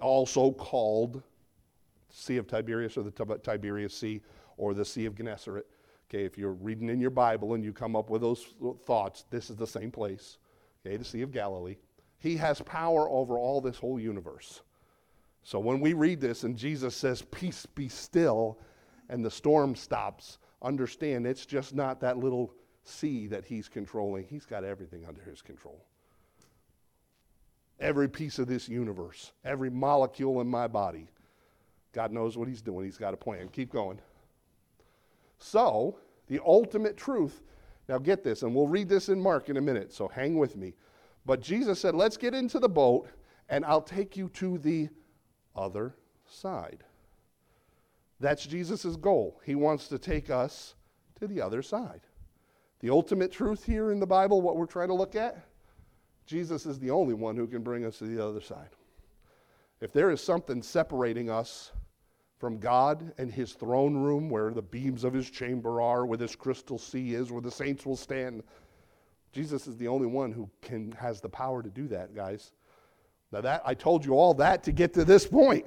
[0.00, 1.22] also called
[2.08, 4.20] Sea of Tiberias or the Tiberias Sea
[4.56, 5.66] or the Sea of Gennesaret.
[6.08, 8.44] Okay, if you're reading in your Bible and you come up with those
[8.84, 10.38] thoughts, this is the same place.
[10.84, 11.76] Okay, the Sea of Galilee.
[12.20, 14.60] He has power over all this whole universe.
[15.42, 18.58] So when we read this and Jesus says, Peace be still,
[19.08, 22.54] and the storm stops, understand it's just not that little
[22.84, 24.24] sea that he's controlling.
[24.24, 25.84] He's got everything under his control.
[27.80, 31.08] Every piece of this universe, every molecule in my body,
[31.92, 32.84] God knows what he's doing.
[32.84, 33.48] He's got a plan.
[33.48, 33.98] Keep going.
[35.38, 35.96] So,
[36.28, 37.40] the ultimate truth,
[37.88, 40.56] now get this, and we'll read this in Mark in a minute, so hang with
[40.56, 40.74] me.
[41.26, 43.08] But Jesus said, Let's get into the boat
[43.48, 44.88] and I'll take you to the
[45.54, 45.94] other
[46.26, 46.84] side.
[48.20, 49.40] That's Jesus' goal.
[49.44, 50.74] He wants to take us
[51.18, 52.02] to the other side.
[52.80, 55.44] The ultimate truth here in the Bible, what we're trying to look at,
[56.26, 58.68] Jesus is the only one who can bring us to the other side.
[59.80, 61.72] If there is something separating us
[62.38, 66.36] from God and his throne room where the beams of his chamber are, where this
[66.36, 68.42] crystal sea is, where the saints will stand,
[69.32, 72.52] Jesus is the only one who can has the power to do that, guys.
[73.32, 75.66] Now that I told you all that to get to this point.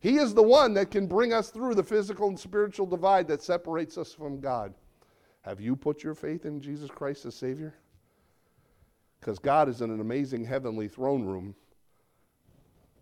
[0.00, 3.42] He is the one that can bring us through the physical and spiritual divide that
[3.42, 4.72] separates us from God.
[5.42, 7.74] Have you put your faith in Jesus Christ as Savior?
[9.18, 11.54] Because God is in an amazing heavenly throne room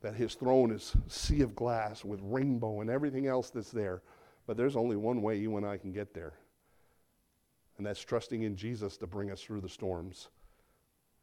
[0.01, 4.03] that his throne is sea of glass with rainbow and everything else that's there.
[4.47, 6.35] But there's only one way you and I can get there.
[7.79, 10.29] And that's trusting in Jesus to bring us through the storms.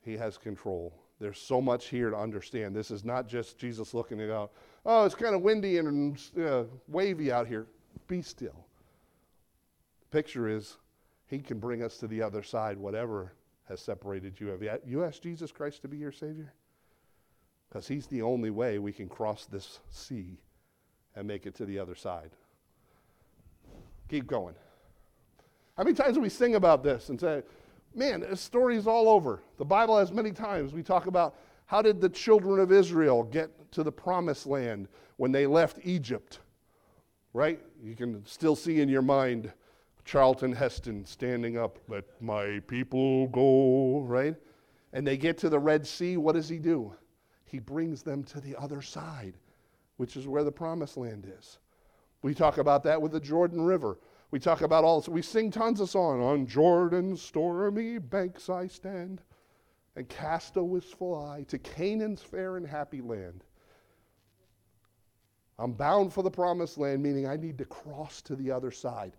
[0.01, 0.93] He has control.
[1.19, 2.75] There's so much here to understand.
[2.75, 4.51] This is not just Jesus looking at out,
[4.85, 7.67] oh, it's kind of windy and uh, wavy out here.
[8.07, 8.65] Be still.
[10.01, 10.77] The picture is
[11.27, 13.33] he can bring us to the other side, whatever
[13.69, 14.47] has separated you.
[14.47, 16.53] Have you asked Jesus Christ to be your Savior?
[17.69, 20.37] Because he's the only way we can cross this sea
[21.15, 22.31] and make it to the other side.
[24.09, 24.55] Keep going.
[25.77, 27.43] How many times do we sing about this and say,
[27.95, 29.41] man, this story's all over?
[29.57, 30.73] The Bible has many times.
[30.73, 35.31] We talk about how did the children of Israel get to the promised land when
[35.31, 36.39] they left Egypt?
[37.33, 37.59] Right?
[37.81, 39.51] You can still see in your mind
[40.05, 44.35] Charlton Heston standing up, let my people go, right?
[44.91, 46.17] And they get to the Red Sea.
[46.17, 46.93] What does he do?
[47.45, 49.33] He brings them to the other side,
[49.97, 51.57] which is where the promised land is.
[52.21, 53.97] We talk about that with the Jordan River.
[54.33, 55.07] We talk about all, this.
[55.07, 56.23] we sing tons of songs.
[56.23, 59.21] On Jordan's stormy banks I stand,
[59.95, 63.43] and cast a wistful eye to Canaan's fair and happy land.
[65.59, 69.13] I'm bound for the promised land, meaning I need to cross to the other side.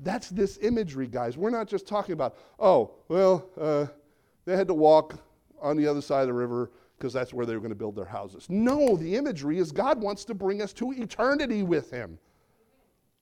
[0.00, 1.38] That's this imagery, guys.
[1.38, 3.86] We're not just talking about, oh, well, uh,
[4.44, 5.14] they had to walk
[5.62, 7.96] on the other side of the river because that's where they were going to build
[7.96, 8.44] their houses.
[8.50, 12.18] No, the imagery is God wants to bring us to eternity with Him.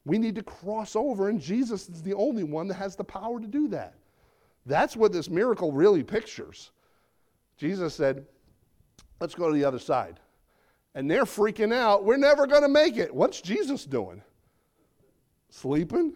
[0.06, 3.40] We need to cross over, and Jesus is the only one that has the power
[3.40, 3.94] to do that.
[4.64, 6.70] That's what this miracle really pictures.
[7.56, 8.24] Jesus said,
[9.20, 10.20] Let's go to the other side.
[10.94, 12.04] And they're freaking out.
[12.04, 13.12] We're never going to make it.
[13.12, 14.22] What's Jesus doing?
[15.48, 16.12] Sleeping?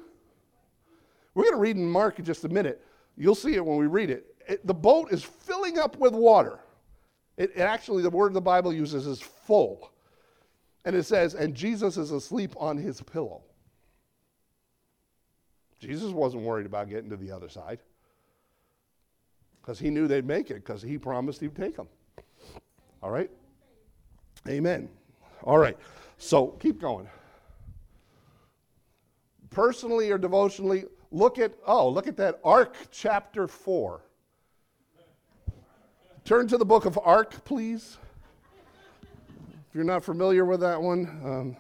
[1.35, 2.85] We're going to read in Mark in just a minute.
[3.17, 4.37] You'll see it when we read it.
[4.47, 6.61] it the boat is filling up with water.
[7.37, 9.91] It, it actually, the word the Bible uses is full.
[10.85, 13.43] And it says, and Jesus is asleep on his pillow.
[15.81, 17.81] Jesus wasn't worried about getting to the other side
[19.61, 21.89] because he knew they'd make it because he promised he'd take them.
[23.03, 23.31] All right?
[24.49, 24.89] Amen.
[25.43, 25.77] All right.
[26.19, 27.09] So keep going.
[29.49, 34.03] Personally or devotionally, look at, oh, look at that Ark chapter 4.
[36.25, 37.97] Turn to the book of Ark, please.
[39.03, 41.57] If you're not familiar with that one, um,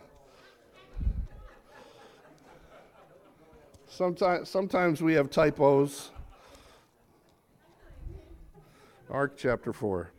[4.01, 6.11] Sometimes, sometimes we have typos.
[9.11, 10.11] Mark chapter 4.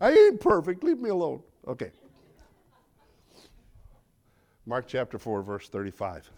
[0.00, 0.82] I ain't perfect.
[0.82, 1.42] Leave me alone.
[1.68, 1.90] Okay.
[4.64, 6.30] Mark chapter 4, verse 35.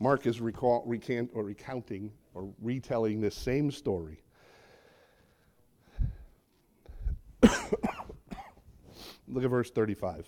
[0.00, 4.22] Mark is recall, recant, or recounting or retelling this same story.
[7.42, 10.26] Look at verse 35.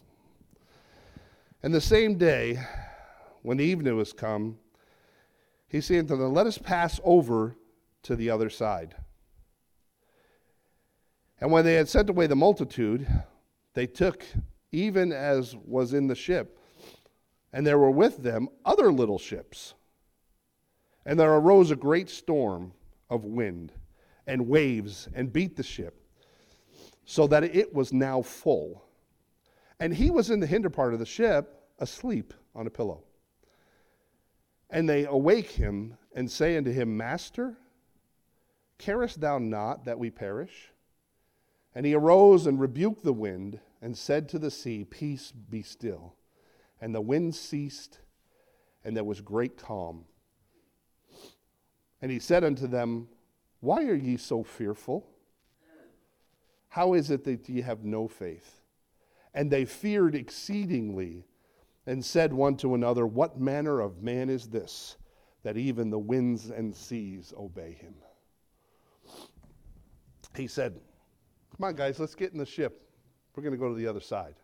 [1.63, 2.59] And the same day,
[3.45, 4.57] when the evening was come,
[5.69, 7.55] he said to them, Let us pass over
[8.05, 8.95] to the other side.
[11.41, 13.07] And when they had sent away the multitude,
[13.75, 14.25] they took
[14.73, 16.59] even as was in the ship,
[17.53, 19.75] and there were with them other little ships.
[21.05, 22.73] And there arose a great storm
[23.11, 23.73] of wind
[24.27, 26.01] and waves and beat the ship,
[27.05, 28.83] so that it was now full.
[29.79, 33.03] And he was in the hinder part of the ship, asleep on a pillow.
[34.75, 37.57] And they awake him and say unto him, Master,
[38.77, 40.73] carest thou not that we perish?
[41.77, 46.17] And he arose and rebuked the wind and said to the sea, Peace be still.
[46.81, 48.01] And the wind ceased,
[48.85, 50.07] and there was great calm.
[52.03, 53.07] And he said unto them,
[53.61, 55.07] Why are ye so fearful?
[56.71, 58.61] How is it that ye have no faith?
[59.33, 61.27] And they feared exceedingly
[61.87, 64.97] and said one to another, What manner of man is this,
[65.43, 67.95] that even the winds and seas obey him?
[70.37, 70.81] He said,
[71.57, 72.89] Come on, guys, let's get in the ship.
[73.35, 74.35] We're going to go to the other side.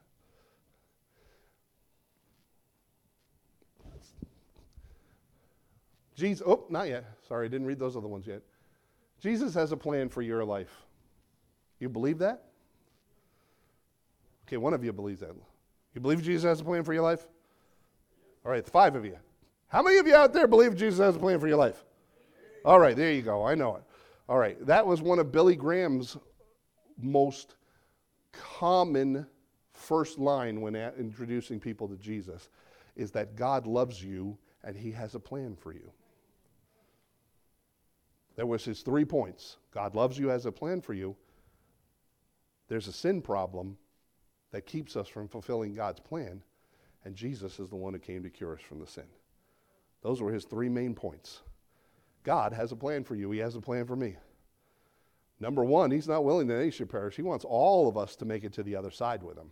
[6.14, 7.04] Jesus, oh, not yet.
[7.26, 8.42] Sorry, I didn't read those other ones yet.
[9.20, 10.70] Jesus has a plan for your life.
[11.78, 12.44] You believe that?
[14.46, 15.34] Okay, one of you believes that.
[15.94, 17.26] You believe Jesus has a plan for your life?
[18.44, 19.16] All right, five of you.
[19.68, 21.84] How many of you out there believe Jesus has a plan for your life?
[22.64, 23.44] All right, there you go.
[23.44, 23.82] I know it.
[24.28, 26.16] All right, that was one of Billy Graham's
[27.00, 27.56] most
[28.32, 29.26] common
[29.72, 32.48] first line when introducing people to Jesus
[32.96, 35.90] is that God loves you and he has a plan for you.
[38.36, 39.56] There was his three points.
[39.72, 41.16] God loves you, has a plan for you.
[42.68, 43.76] There's a sin problem
[44.52, 46.42] that keeps us from fulfilling God's plan,
[47.04, 49.06] and Jesus is the one who came to cure us from the sin.
[50.02, 51.40] Those were his three main points.
[52.24, 53.30] God has a plan for you.
[53.30, 54.16] He has a plan for me.
[55.38, 57.16] Number one, he's not willing that any should perish.
[57.16, 59.50] He wants all of us to make it to the other side with him.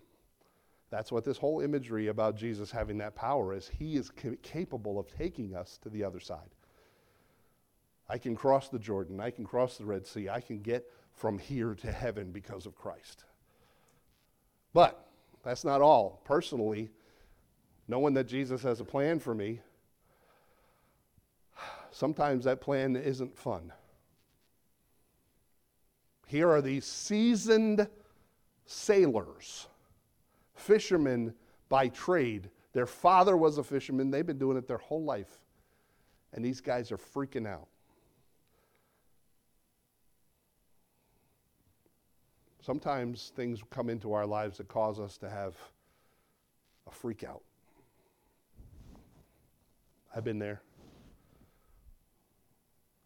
[0.91, 3.69] That's what this whole imagery about Jesus having that power is.
[3.69, 6.51] He is ca- capable of taking us to the other side.
[8.09, 9.21] I can cross the Jordan.
[9.21, 10.29] I can cross the Red Sea.
[10.31, 13.25] I can get from here to heaven because of Christ.
[14.79, 15.09] But
[15.43, 16.23] that's not all.
[16.25, 16.89] Personally,
[17.89, 19.59] knowing that Jesus has a plan for me,
[21.91, 23.73] sometimes that plan isn't fun.
[26.29, 27.89] Here are these seasoned
[28.67, 29.67] sailors,
[30.55, 31.35] fishermen
[31.69, 32.49] by trade.
[32.73, 35.41] Their father was a fisherman, they've been doing it their whole life.
[36.33, 37.67] And these guys are freaking out.
[42.69, 45.57] Sometimes things come into our lives that cause us to have
[46.87, 47.41] a freak out.
[50.15, 50.61] I've been there.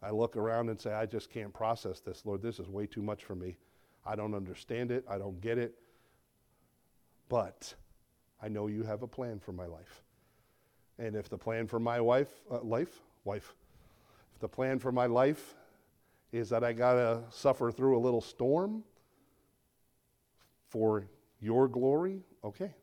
[0.01, 2.25] I look around and say, I just can't process this.
[2.25, 3.55] Lord, this is way too much for me.
[4.05, 5.05] I don't understand it.
[5.09, 5.75] I don't get it.
[7.29, 7.73] But
[8.41, 10.03] I know you have a plan for my life.
[10.99, 13.55] And if the plan for my wife, uh, life, wife,
[14.33, 15.55] if the plan for my life
[16.33, 18.83] is that I got to suffer through a little storm
[20.73, 21.05] for
[21.39, 22.73] your glory, okay.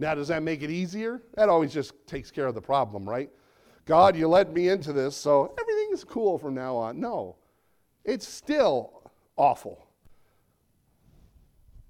[0.00, 1.22] Now, does that make it easier?
[1.34, 3.30] That always just takes care of the problem, right?
[3.84, 6.98] God, you led me into this, so everything's cool from now on.
[6.98, 7.36] No,
[8.04, 9.86] it's still awful.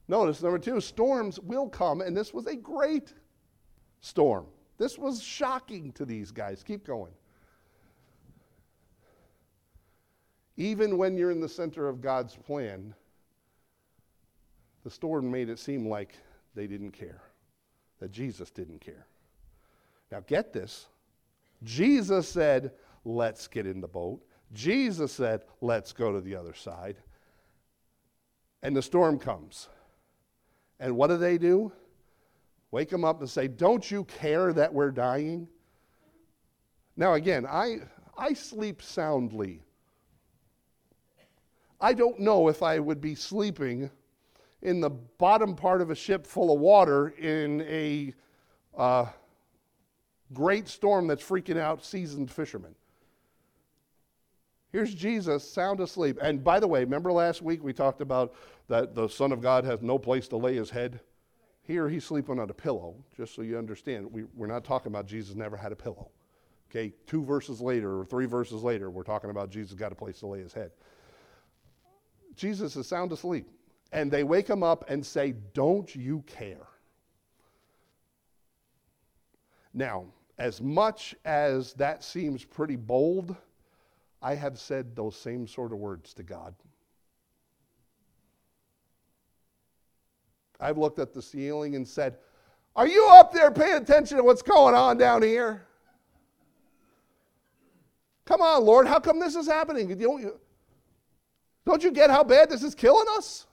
[0.09, 3.15] Notice number two storms will come, and this was a great
[4.01, 4.45] storm.
[4.77, 6.63] This was shocking to these guys.
[6.63, 7.13] Keep going.
[10.59, 12.95] Even when you're in the center of God's plan,
[14.89, 16.15] the storm made it seem like
[16.55, 17.21] they didn't care,
[18.01, 19.07] that Jesus didn't care.
[20.11, 20.87] Now, get this
[21.63, 22.73] Jesus said,
[23.05, 24.23] Let's get in the boat.
[24.55, 26.97] Jesus said, Let's go to the other side.
[28.63, 29.69] And the storm comes.
[30.81, 31.71] And what do they do?
[32.71, 35.49] Wake them up and say, Don't you care that we're dying?
[36.97, 37.81] Now, again, I,
[38.17, 39.61] I sleep soundly.
[41.79, 43.91] I don't know if I would be sleeping
[44.63, 48.13] in the bottom part of a ship full of water in a
[48.77, 49.07] uh,
[50.33, 52.75] great storm that's freaking out seasoned fishermen.
[54.71, 56.19] Here's Jesus sound asleep.
[56.21, 58.35] And by the way, remember last week we talked about
[58.69, 61.01] that the Son of God has no place to lay his head?
[61.63, 64.11] Here he's sleeping on a pillow, just so you understand.
[64.13, 66.11] We, we're not talking about Jesus never had a pillow.
[66.71, 70.19] Okay, two verses later or three verses later, we're talking about Jesus got a place
[70.21, 70.71] to lay his head.
[72.37, 73.49] Jesus is sound asleep.
[73.93, 76.67] And they wake him up and say, Don't you care?
[79.73, 80.07] Now,
[80.39, 83.35] as much as that seems pretty bold,
[84.21, 86.55] I have said those same sort of words to God.
[90.61, 92.19] I've looked at the ceiling and said,
[92.75, 95.65] Are you up there paying attention to what's going on down here?
[98.25, 99.89] Come on, Lord, how come this is happening?
[99.97, 100.39] Don't you,
[101.65, 103.47] don't you get how bad this is killing us?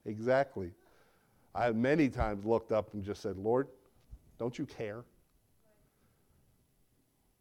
[0.07, 0.70] Exactly.
[1.55, 3.68] I have many times looked up and just said, Lord,
[4.39, 5.05] don't you care?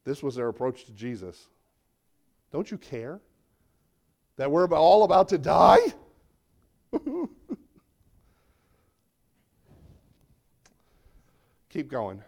[0.03, 1.47] This was their approach to Jesus.
[2.51, 3.21] Don't you care
[4.37, 5.79] that we're all about to die?
[11.69, 12.21] Keep going.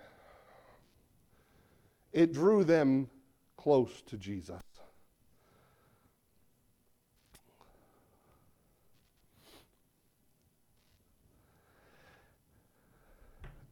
[2.12, 3.10] It drew them
[3.56, 4.62] close to Jesus.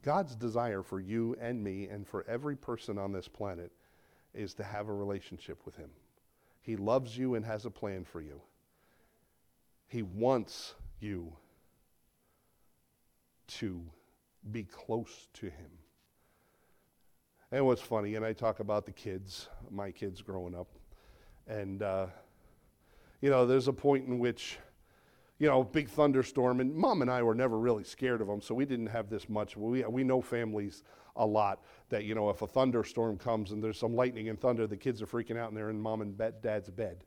[0.06, 3.72] God's desire for you and me and for every person on this planet
[4.34, 5.90] is to have a relationship with Him.
[6.60, 8.40] He loves you and has a plan for you.
[9.88, 11.32] He wants you
[13.48, 13.82] to
[14.52, 15.70] be close to Him.
[17.50, 20.68] And what's funny, and I talk about the kids, my kids growing up,
[21.48, 22.06] and, uh,
[23.20, 24.58] you know, there's a point in which,
[25.38, 28.54] you know, big thunderstorm, and mom and I were never really scared of them, so
[28.54, 29.56] we didn't have this much.
[29.56, 30.82] We, we know families
[31.16, 34.66] a lot that, you know, if a thunderstorm comes and there's some lightning and thunder,
[34.66, 37.04] the kids are freaking out and they're in mom and dad's bed,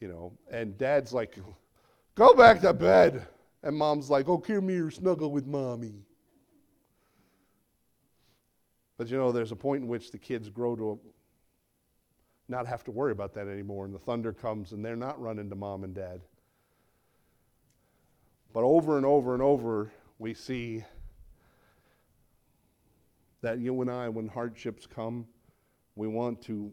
[0.00, 1.38] you know, and dad's like,
[2.14, 3.26] go back to bed.
[3.62, 6.06] And mom's like, oh, come here, snuggle with mommy.
[8.96, 10.98] But you know, there's a point in which the kids grow to
[12.48, 15.48] not have to worry about that anymore, and the thunder comes and they're not running
[15.48, 16.20] to mom and dad.
[18.52, 20.84] But over and over and over, we see
[23.42, 25.26] that you and I, when hardships come,
[25.94, 26.72] we want to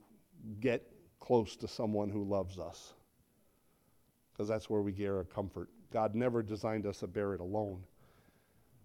[0.59, 2.93] get close to someone who loves us.
[4.31, 5.69] Because that's where we get our comfort.
[5.91, 7.81] God never designed us to bear it alone.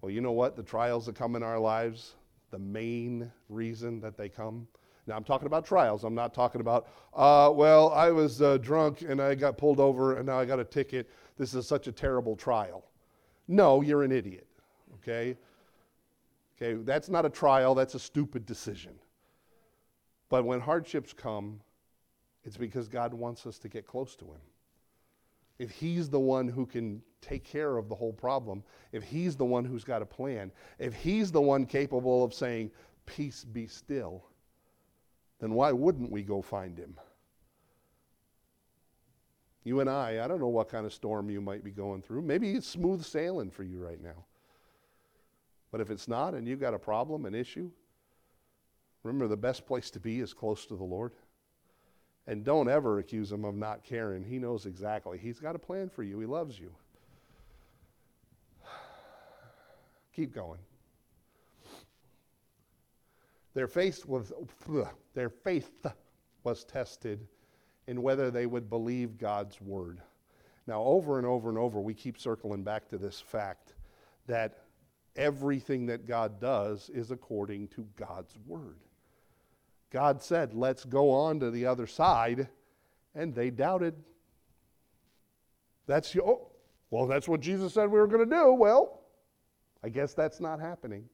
[0.00, 0.56] Well, you know what?
[0.56, 2.14] The trials that come in our lives,
[2.50, 4.66] the main reason that they come.
[5.06, 6.04] Now, I'm talking about trials.
[6.04, 10.16] I'm not talking about, uh, well, I was uh, drunk and I got pulled over
[10.16, 11.10] and now I got a ticket.
[11.36, 12.84] This is such a terrible trial.
[13.48, 14.46] No, you're an idiot.
[14.96, 15.36] Okay?
[16.56, 18.92] Okay, that's not a trial, that's a stupid decision.
[20.28, 21.60] But when hardships come,
[22.44, 24.40] it's because God wants us to get close to Him
[25.62, 29.44] if he's the one who can take care of the whole problem, if he's the
[29.44, 30.50] one who's got a plan,
[30.80, 32.70] if he's the one capable of saying,
[33.06, 34.24] Peace be still,
[35.42, 36.94] then why wouldn't we go find him?
[39.64, 42.22] You and I, I don't know what kind of storm you might be going through.
[42.22, 44.24] Maybe it's smooth sailing for you right now.
[45.72, 47.70] But if it's not and you've got a problem, an issue,
[49.02, 51.12] remember the best place to be is close to the Lord.
[52.28, 54.22] And don't ever accuse him of not caring.
[54.22, 55.18] He knows exactly.
[55.18, 56.72] He's got a plan for you, he loves you.
[60.14, 60.60] Keep going.
[63.54, 64.32] Their faith was
[65.14, 65.70] their faith
[66.44, 67.26] was tested
[67.86, 70.00] in whether they would believe God's word.
[70.66, 73.74] Now, over and over and over, we keep circling back to this fact
[74.26, 74.60] that
[75.16, 78.78] everything that God does is according to God's word.
[79.90, 82.48] God said, Let's go on to the other side,
[83.14, 83.94] and they doubted.
[85.86, 86.48] That's oh,
[86.90, 88.52] well, that's what Jesus said we were going to do.
[88.52, 89.00] Well,
[89.82, 91.08] I guess that's not happening.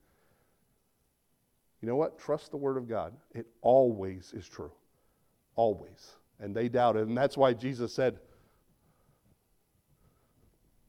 [1.80, 2.18] You know what?
[2.18, 3.14] Trust the Word of God.
[3.34, 4.72] It always is true.
[5.54, 6.16] Always.
[6.40, 7.08] And they doubted.
[7.08, 8.18] And that's why Jesus said,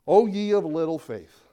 [0.08, 1.44] O ye of little faith.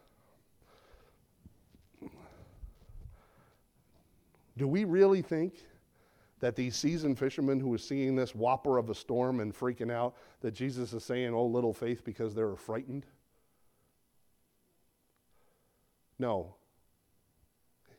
[4.56, 5.54] Do we really think
[6.40, 10.14] that these seasoned fishermen who were seeing this whopper of a storm and freaking out,
[10.40, 13.04] that Jesus is saying, Oh, little faith, because they were frightened?
[16.18, 16.54] No.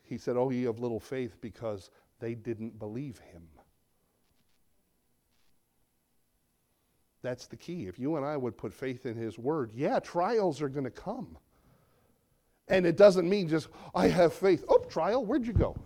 [0.08, 1.90] He said, Oh, ye of little faith, because
[2.20, 3.42] they didn't believe him.
[7.22, 7.86] That's the key.
[7.86, 10.90] If you and I would put faith in his word, yeah, trials are going to
[10.90, 11.36] come.
[12.68, 14.64] And it doesn't mean just, I have faith.
[14.68, 15.76] Oh, trial, where'd you go?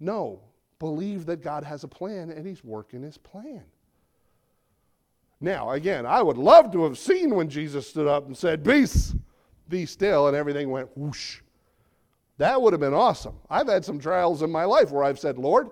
[0.00, 0.40] No,
[0.78, 3.62] believe that God has a plan and He's working His plan.
[5.40, 9.14] Now, again, I would love to have seen when Jesus stood up and said, Peace,
[9.68, 11.40] be still, and everything went whoosh.
[12.38, 13.34] That would have been awesome.
[13.48, 15.70] I've had some trials in my life where I've said, Lord,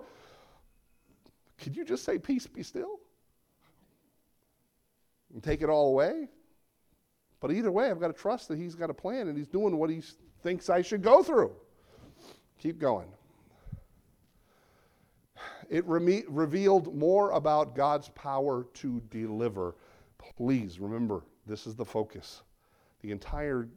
[1.59, 2.99] could you just say, Peace, be still?
[5.33, 6.27] And take it all away?
[7.39, 9.77] But either way, I've got to trust that He's got a plan and He's doing
[9.77, 10.01] what He
[10.41, 11.51] thinks I should go through.
[12.57, 13.07] Keep going
[15.69, 19.75] it re- revealed more about God's power to deliver.
[20.37, 22.43] Please remember, this is the focus.
[23.01, 23.67] The entire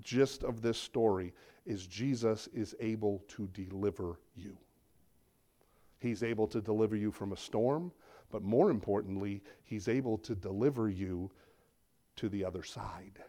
[0.00, 1.32] gist of this story
[1.66, 4.56] is Jesus is able to deliver you.
[5.98, 7.92] He's able to deliver you from a storm,
[8.30, 11.30] but more importantly, he's able to deliver you
[12.16, 13.20] to the other side.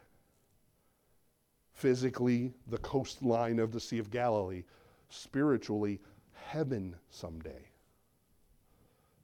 [1.73, 4.63] Physically, the coastline of the Sea of Galilee.
[5.09, 5.99] Spiritually,
[6.33, 7.69] heaven someday.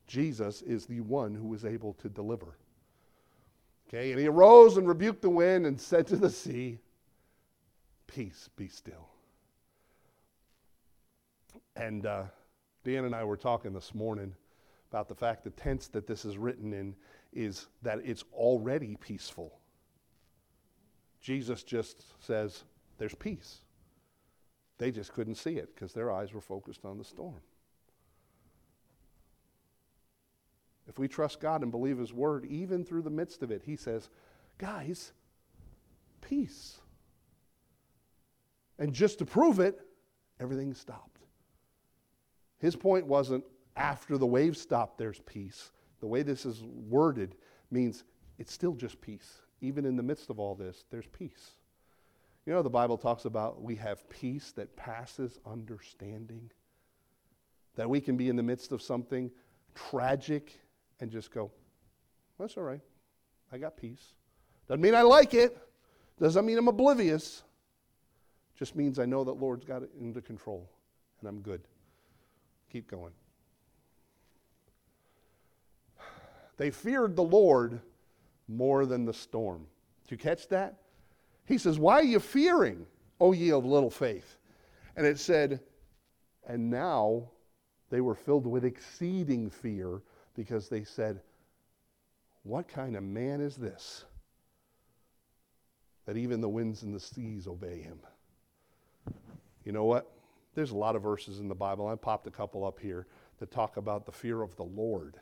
[0.08, 2.58] Jesus is the one who is able to deliver.
[3.88, 6.78] Okay, and he arose and rebuked the wind and said to the sea,
[8.10, 9.08] Peace, be still.
[11.76, 12.24] And uh,
[12.84, 14.34] Dan and I were talking this morning
[14.90, 16.96] about the fact the tense that this is written in
[17.32, 19.60] is that it's already peaceful.
[21.22, 22.64] Jesus just says,
[22.98, 23.60] There's peace.
[24.80, 27.42] They just couldn't see it because their eyes were focused on the storm.
[30.88, 33.76] If we trust God and believe His word, even through the midst of it, He
[33.76, 34.10] says,
[34.58, 35.12] guys,
[36.22, 36.80] peace.
[38.80, 39.80] And just to prove it,
[40.40, 41.20] everything stopped.
[42.58, 43.44] His point wasn't
[43.76, 45.72] after the waves stop, there's peace.
[46.00, 47.36] The way this is worded
[47.72, 48.04] means
[48.38, 49.42] it's still just peace.
[49.62, 51.52] Even in the midst of all this, there's peace.
[52.46, 56.50] You know, the Bible talks about we have peace that passes understanding.
[57.76, 59.30] That we can be in the midst of something
[59.76, 60.60] tragic
[61.00, 61.52] and just go,
[62.40, 62.82] that's all right.
[63.52, 64.14] I got peace.
[64.68, 65.58] Doesn't mean I like it.
[66.20, 67.44] Doesn't mean I'm oblivious.
[68.60, 70.70] Just means I know that Lord's got it under control
[71.22, 71.62] and I'm good.
[72.70, 73.14] Keep going.
[76.58, 77.80] They feared the Lord
[78.50, 79.66] more than the storm.
[80.04, 80.76] Did you catch that?
[81.46, 82.86] He says, Why are you fearing,
[83.22, 84.38] O ye of little faith?
[84.98, 85.62] And it said,
[86.46, 87.30] And now
[87.90, 90.02] they were filled with exceeding fear
[90.36, 91.22] because they said,
[92.44, 94.04] What kind of man is this?
[96.06, 98.00] That even the winds and the seas obey him.
[99.70, 100.10] You know what?
[100.56, 101.88] There's a lot of verses in the Bible.
[101.88, 103.06] I popped a couple up here
[103.38, 105.18] that talk about the fear of the Lord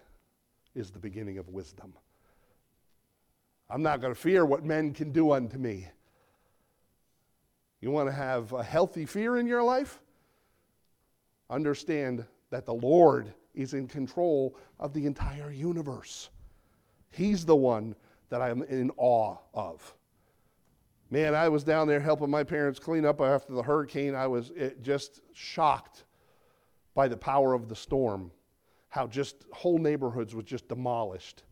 [0.73, 1.93] is the beginning of wisdom.
[3.69, 5.89] I'm not going to fear what men can do unto me.
[7.81, 9.99] You want to have a healthy fear in your life?
[11.49, 16.29] Understand that the Lord is in control of the entire universe.
[17.09, 17.97] He's the one
[18.29, 19.93] that I'm in awe of.
[21.09, 24.13] Man, I was down there helping my parents clean up after the hurricane.
[24.13, 24.51] I was
[24.81, 26.03] just shocked
[26.93, 28.31] by the power of the storm
[28.89, 31.43] how just whole neighborhoods was just demolished.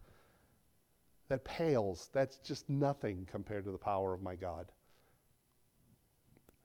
[1.29, 2.09] That pales.
[2.13, 4.71] That's just nothing compared to the power of my God.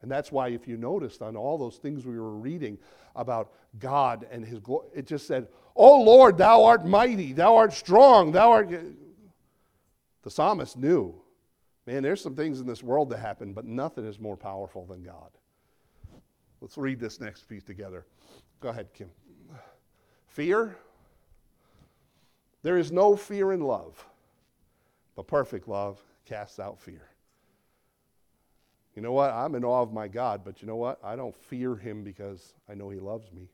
[0.03, 2.79] And that's why, if you noticed on all those things we were reading
[3.15, 7.73] about God and His glory, it just said, Oh Lord, thou art mighty, thou art
[7.73, 8.71] strong, thou art.
[10.23, 11.21] The psalmist knew,
[11.87, 15.03] man, there's some things in this world that happen, but nothing is more powerful than
[15.03, 15.31] God.
[16.61, 18.05] Let's read this next piece together.
[18.61, 19.11] Go ahead, Kim.
[20.27, 20.77] Fear?
[22.63, 24.05] There is no fear in love,
[25.17, 27.09] but perfect love casts out fear.
[28.95, 29.31] You know what?
[29.31, 30.99] I'm in awe of my God, but you know what?
[31.03, 33.49] I don't fear him because I know he loves me.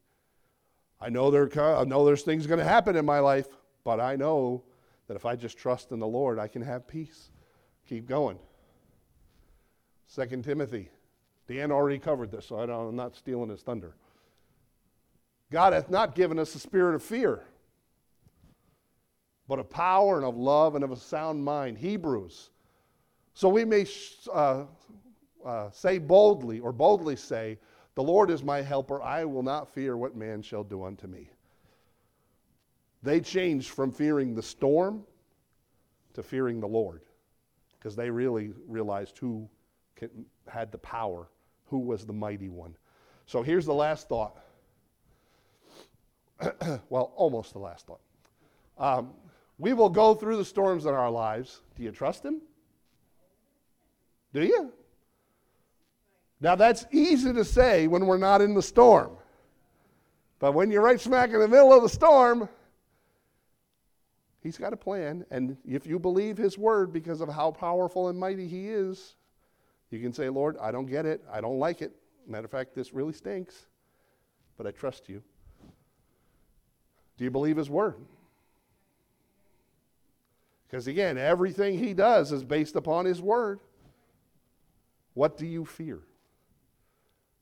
[1.01, 3.49] I know, there, I know there's things going to happen in my life,
[3.85, 4.65] but I know
[5.07, 7.31] that if I just trust in the Lord, I can have peace.
[7.89, 8.39] Keep going.
[10.07, 10.91] Second Timothy.
[11.49, 13.95] Dan already covered this, so I am not stealing his thunder.
[15.53, 17.45] God hath not given us a spirit of fear,
[19.47, 21.79] but of power and of love and of a sound mind.
[21.79, 22.51] Hebrews.
[23.35, 23.87] So we may
[24.33, 24.65] uh,
[25.45, 27.59] uh, say boldly, or boldly say,
[27.95, 29.01] The Lord is my helper.
[29.01, 31.31] I will not fear what man shall do unto me.
[33.05, 35.05] They changed from fearing the storm
[36.15, 37.03] to fearing the Lord
[37.87, 39.49] because they really realized who
[39.95, 40.11] can,
[40.49, 41.29] had the power,
[41.67, 42.75] who was the mighty one.
[43.27, 44.37] So here's the last thought
[46.91, 48.01] well, almost the last thought.
[48.77, 49.13] Um,
[49.57, 51.61] we will go through the storms in our lives.
[51.77, 52.41] Do you trust Him?
[54.35, 54.73] Do you?
[56.41, 59.13] Now, that's easy to say when we're not in the storm.
[60.41, 62.49] But when you're right smack in the middle of the storm,
[64.47, 65.27] He's got a plan.
[65.33, 69.17] And if you believe His word because of how powerful and mighty He is,
[69.91, 71.25] you can say, Lord, I don't get it.
[71.29, 71.91] I don't like it.
[72.29, 73.67] Matter of fact, this really stinks,
[74.57, 75.21] but I trust you.
[77.19, 77.97] Do you believe his word?
[80.69, 83.59] Because again, everything he does is based upon his word.
[85.15, 86.03] What do you fear?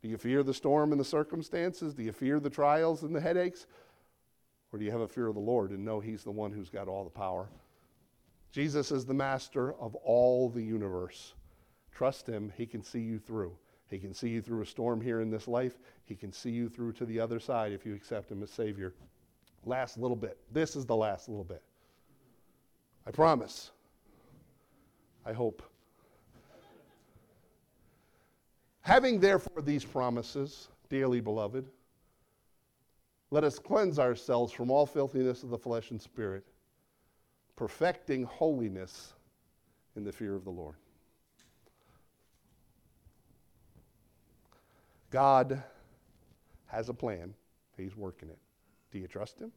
[0.01, 1.93] Do you fear the storm and the circumstances?
[1.93, 3.67] Do you fear the trials and the headaches?
[4.75, 6.69] Or do you have a fear of the Lord and know he's the one who's
[6.69, 7.49] got all the power?
[8.51, 11.35] Jesus is the master of all the universe.
[11.93, 13.57] Trust him, he can see you through.
[13.89, 15.79] He can see you through a storm here in this life.
[16.07, 18.95] He can see you through to the other side if you accept him as Savior.
[19.65, 20.39] Last little bit.
[20.51, 21.63] This is the last little bit.
[23.07, 23.71] I promise.
[25.25, 25.63] I hope.
[28.81, 31.65] Having therefore these promises, dearly beloved,
[33.35, 36.45] let us cleanse ourselves from all filthiness of the flesh and spirit,
[37.57, 39.15] perfecting holiness
[39.97, 40.77] in the fear of the Lord.
[45.11, 45.61] God
[46.67, 47.35] has a plan,
[47.77, 48.39] He's working it.
[48.93, 49.51] Do you trust Him?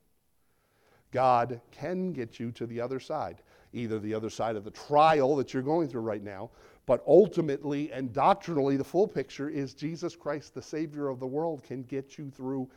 [1.12, 5.36] God can get you to the other side, either the other side of the trial
[5.36, 6.50] that you're going through right now,
[6.88, 11.62] but ultimately and doctrinally, the full picture is Jesus Christ, the Savior of the world,
[11.62, 12.68] can get you through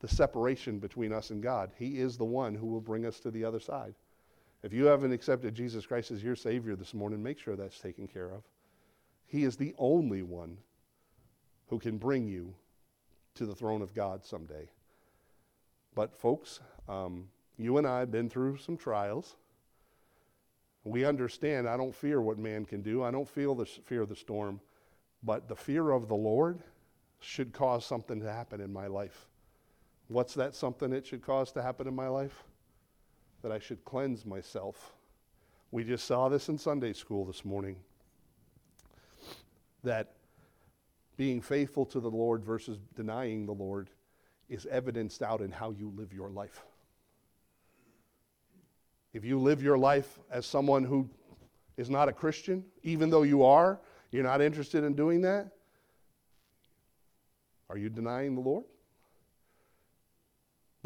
[0.00, 1.70] the separation between us and God.
[1.76, 3.94] He is the one who will bring us to the other side.
[4.62, 8.08] If you haven't accepted Jesus Christ as your Savior this morning, make sure that's taken
[8.08, 8.42] care of.
[9.26, 10.56] He is the only one
[11.68, 12.54] who can bring you
[13.34, 14.68] to the throne of God someday.
[15.94, 19.36] But, folks, um, you and I have been through some trials.
[20.84, 24.08] We understand I don't fear what man can do, I don't feel the fear of
[24.08, 24.60] the storm,
[25.22, 26.60] but the fear of the Lord
[27.20, 29.27] should cause something to happen in my life.
[30.08, 32.44] What's that something it should cause to happen in my life?
[33.42, 34.94] That I should cleanse myself.
[35.70, 37.76] We just saw this in Sunday school this morning.
[39.84, 40.14] That
[41.18, 43.90] being faithful to the Lord versus denying the Lord
[44.48, 46.64] is evidenced out in how you live your life.
[49.12, 51.08] If you live your life as someone who
[51.76, 53.78] is not a Christian, even though you are,
[54.10, 55.48] you're not interested in doing that,
[57.68, 58.64] are you denying the Lord?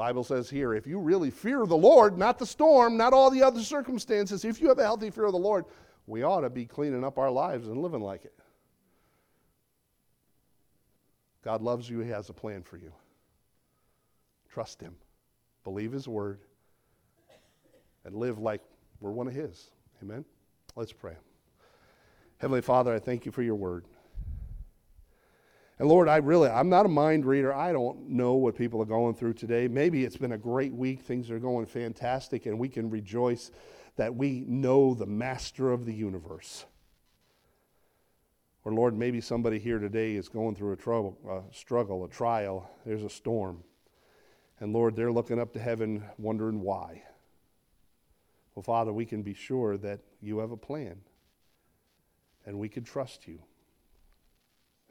[0.02, 3.44] Bible says here, if you really fear the Lord, not the storm, not all the
[3.44, 5.64] other circumstances, if you have a healthy fear of the Lord,
[6.08, 8.34] we ought to be cleaning up our lives and living like it.
[11.44, 12.92] God loves you, He has a plan for you.
[14.50, 14.96] Trust Him,
[15.62, 16.40] believe His word,
[18.04, 18.60] and live like
[18.98, 19.70] we're one of His.
[20.02, 20.24] Amen?
[20.74, 21.14] Let's pray.
[22.38, 23.84] Heavenly Father, I thank you for your word.
[25.82, 27.52] And Lord, I really, I'm not a mind reader.
[27.52, 29.66] I don't know what people are going through today.
[29.66, 31.00] Maybe it's been a great week.
[31.00, 33.50] Things are going fantastic, and we can rejoice
[33.96, 36.66] that we know the master of the universe.
[38.64, 42.70] Or, Lord, maybe somebody here today is going through a trouble, a struggle, a trial.
[42.86, 43.64] There's a storm.
[44.60, 47.02] And, Lord, they're looking up to heaven wondering why.
[48.54, 51.00] Well, Father, we can be sure that you have a plan
[52.46, 53.40] and we can trust you.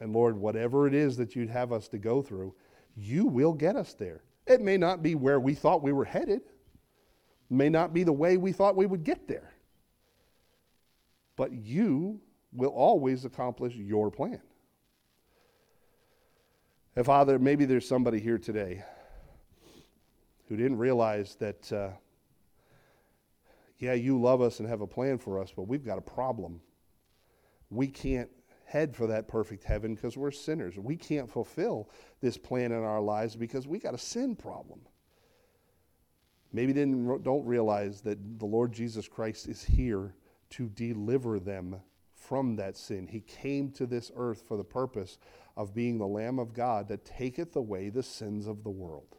[0.02, 2.56] And, Lord, whatever it is that you'd have us to go through,
[2.98, 4.24] you will get us there.
[4.48, 8.12] It may not be where we thought we were headed, it may not be the
[8.12, 9.54] way we thought we would get there.
[11.38, 12.20] But you
[12.52, 14.42] will always accomplish your plan.
[16.96, 18.84] And Father, maybe there's somebody here today
[20.48, 21.90] who didn't realize that, uh,
[23.78, 26.60] yeah, you love us and have a plan for us, but we've got a problem.
[27.70, 28.30] We can't
[28.72, 30.78] head for that perfect heaven because we're sinners.
[30.78, 31.90] We can't fulfill
[32.22, 34.80] this plan in our lives because we got a sin problem.
[36.54, 40.16] Maybe didn't don't realize that the Lord Jesus Christ is here
[40.52, 41.82] to deliver them
[42.16, 43.08] from that sin.
[43.08, 45.18] He came to this earth for the purpose
[45.58, 49.18] of being the Lamb of God that taketh away the sins of the world.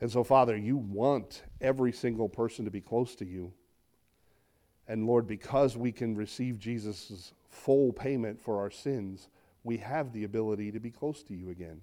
[0.00, 3.52] And so, Father, you want every single person to be close to you.
[4.86, 9.28] And Lord, because we can receive Jesus' full payment for our sins,
[9.62, 11.80] we have the ability to be close to you again.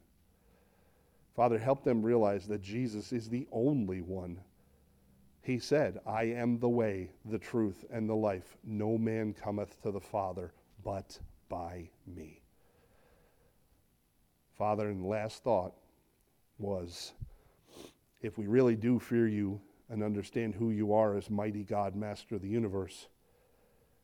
[1.36, 4.40] Father, help them realize that Jesus is the only one
[5.42, 8.58] he said, I am the way, the truth, and the life.
[8.64, 10.54] No man cometh to the Father
[10.84, 11.20] but
[11.50, 12.42] by me.
[14.58, 15.74] Father, and last thought
[16.60, 17.14] was
[18.22, 19.60] if we really do fear you
[19.90, 23.08] and understand who you are as mighty God, master of the universe,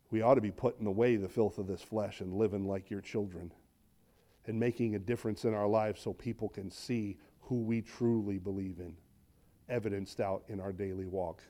[0.10, 3.02] we ought to be putting away the filth of this flesh and living like your
[3.02, 3.52] children
[4.46, 8.80] and making a difference in our lives so people can see who we truly believe
[8.80, 8.96] in
[9.70, 11.44] evidenced out in our daily walk.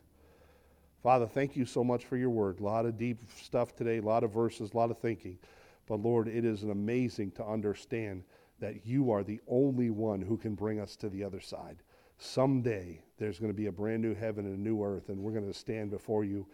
[1.03, 2.60] Father, thank you so much for your word.
[2.60, 5.38] A lot of deep stuff today, a lot of verses, a lot of thinking.
[5.86, 8.24] But Lord, it is amazing to understand
[8.60, 11.78] that you are the only one who can bring us to the other side.
[12.18, 15.32] Someday there's going to be a brand new heaven and a new earth, and we're
[15.32, 16.47] going to stand before you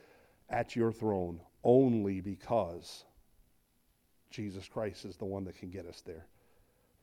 [0.50, 3.06] at your throne only because
[4.32, 6.26] Jesus Christ is the one that can get us there.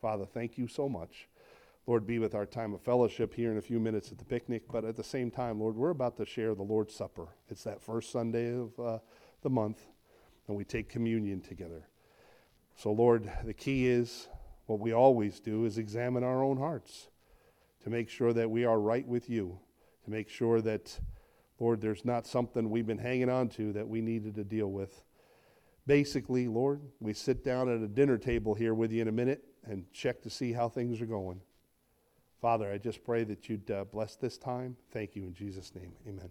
[0.00, 1.28] Father, thank you so much.
[1.86, 4.64] Lord, be with our time of fellowship here in a few minutes at the picnic.
[4.70, 7.28] But at the same time, Lord, we're about to share the Lord's Supper.
[7.48, 8.98] It's that first Sunday of uh,
[9.42, 9.80] the month,
[10.46, 11.86] and we take communion together.
[12.76, 14.28] So, Lord, the key is
[14.66, 17.08] what we always do is examine our own hearts
[17.82, 19.58] to make sure that we are right with you,
[20.04, 20.98] to make sure that,
[21.60, 25.04] Lord, there's not something we've been hanging on to that we needed to deal with.
[25.86, 29.44] Basically, Lord, we sit down at a dinner table here with you in a minute
[29.64, 31.40] and check to see how things are going.
[32.40, 34.76] Father, I just pray that you'd uh, bless this time.
[34.92, 35.92] Thank you in Jesus' name.
[36.08, 36.30] Amen.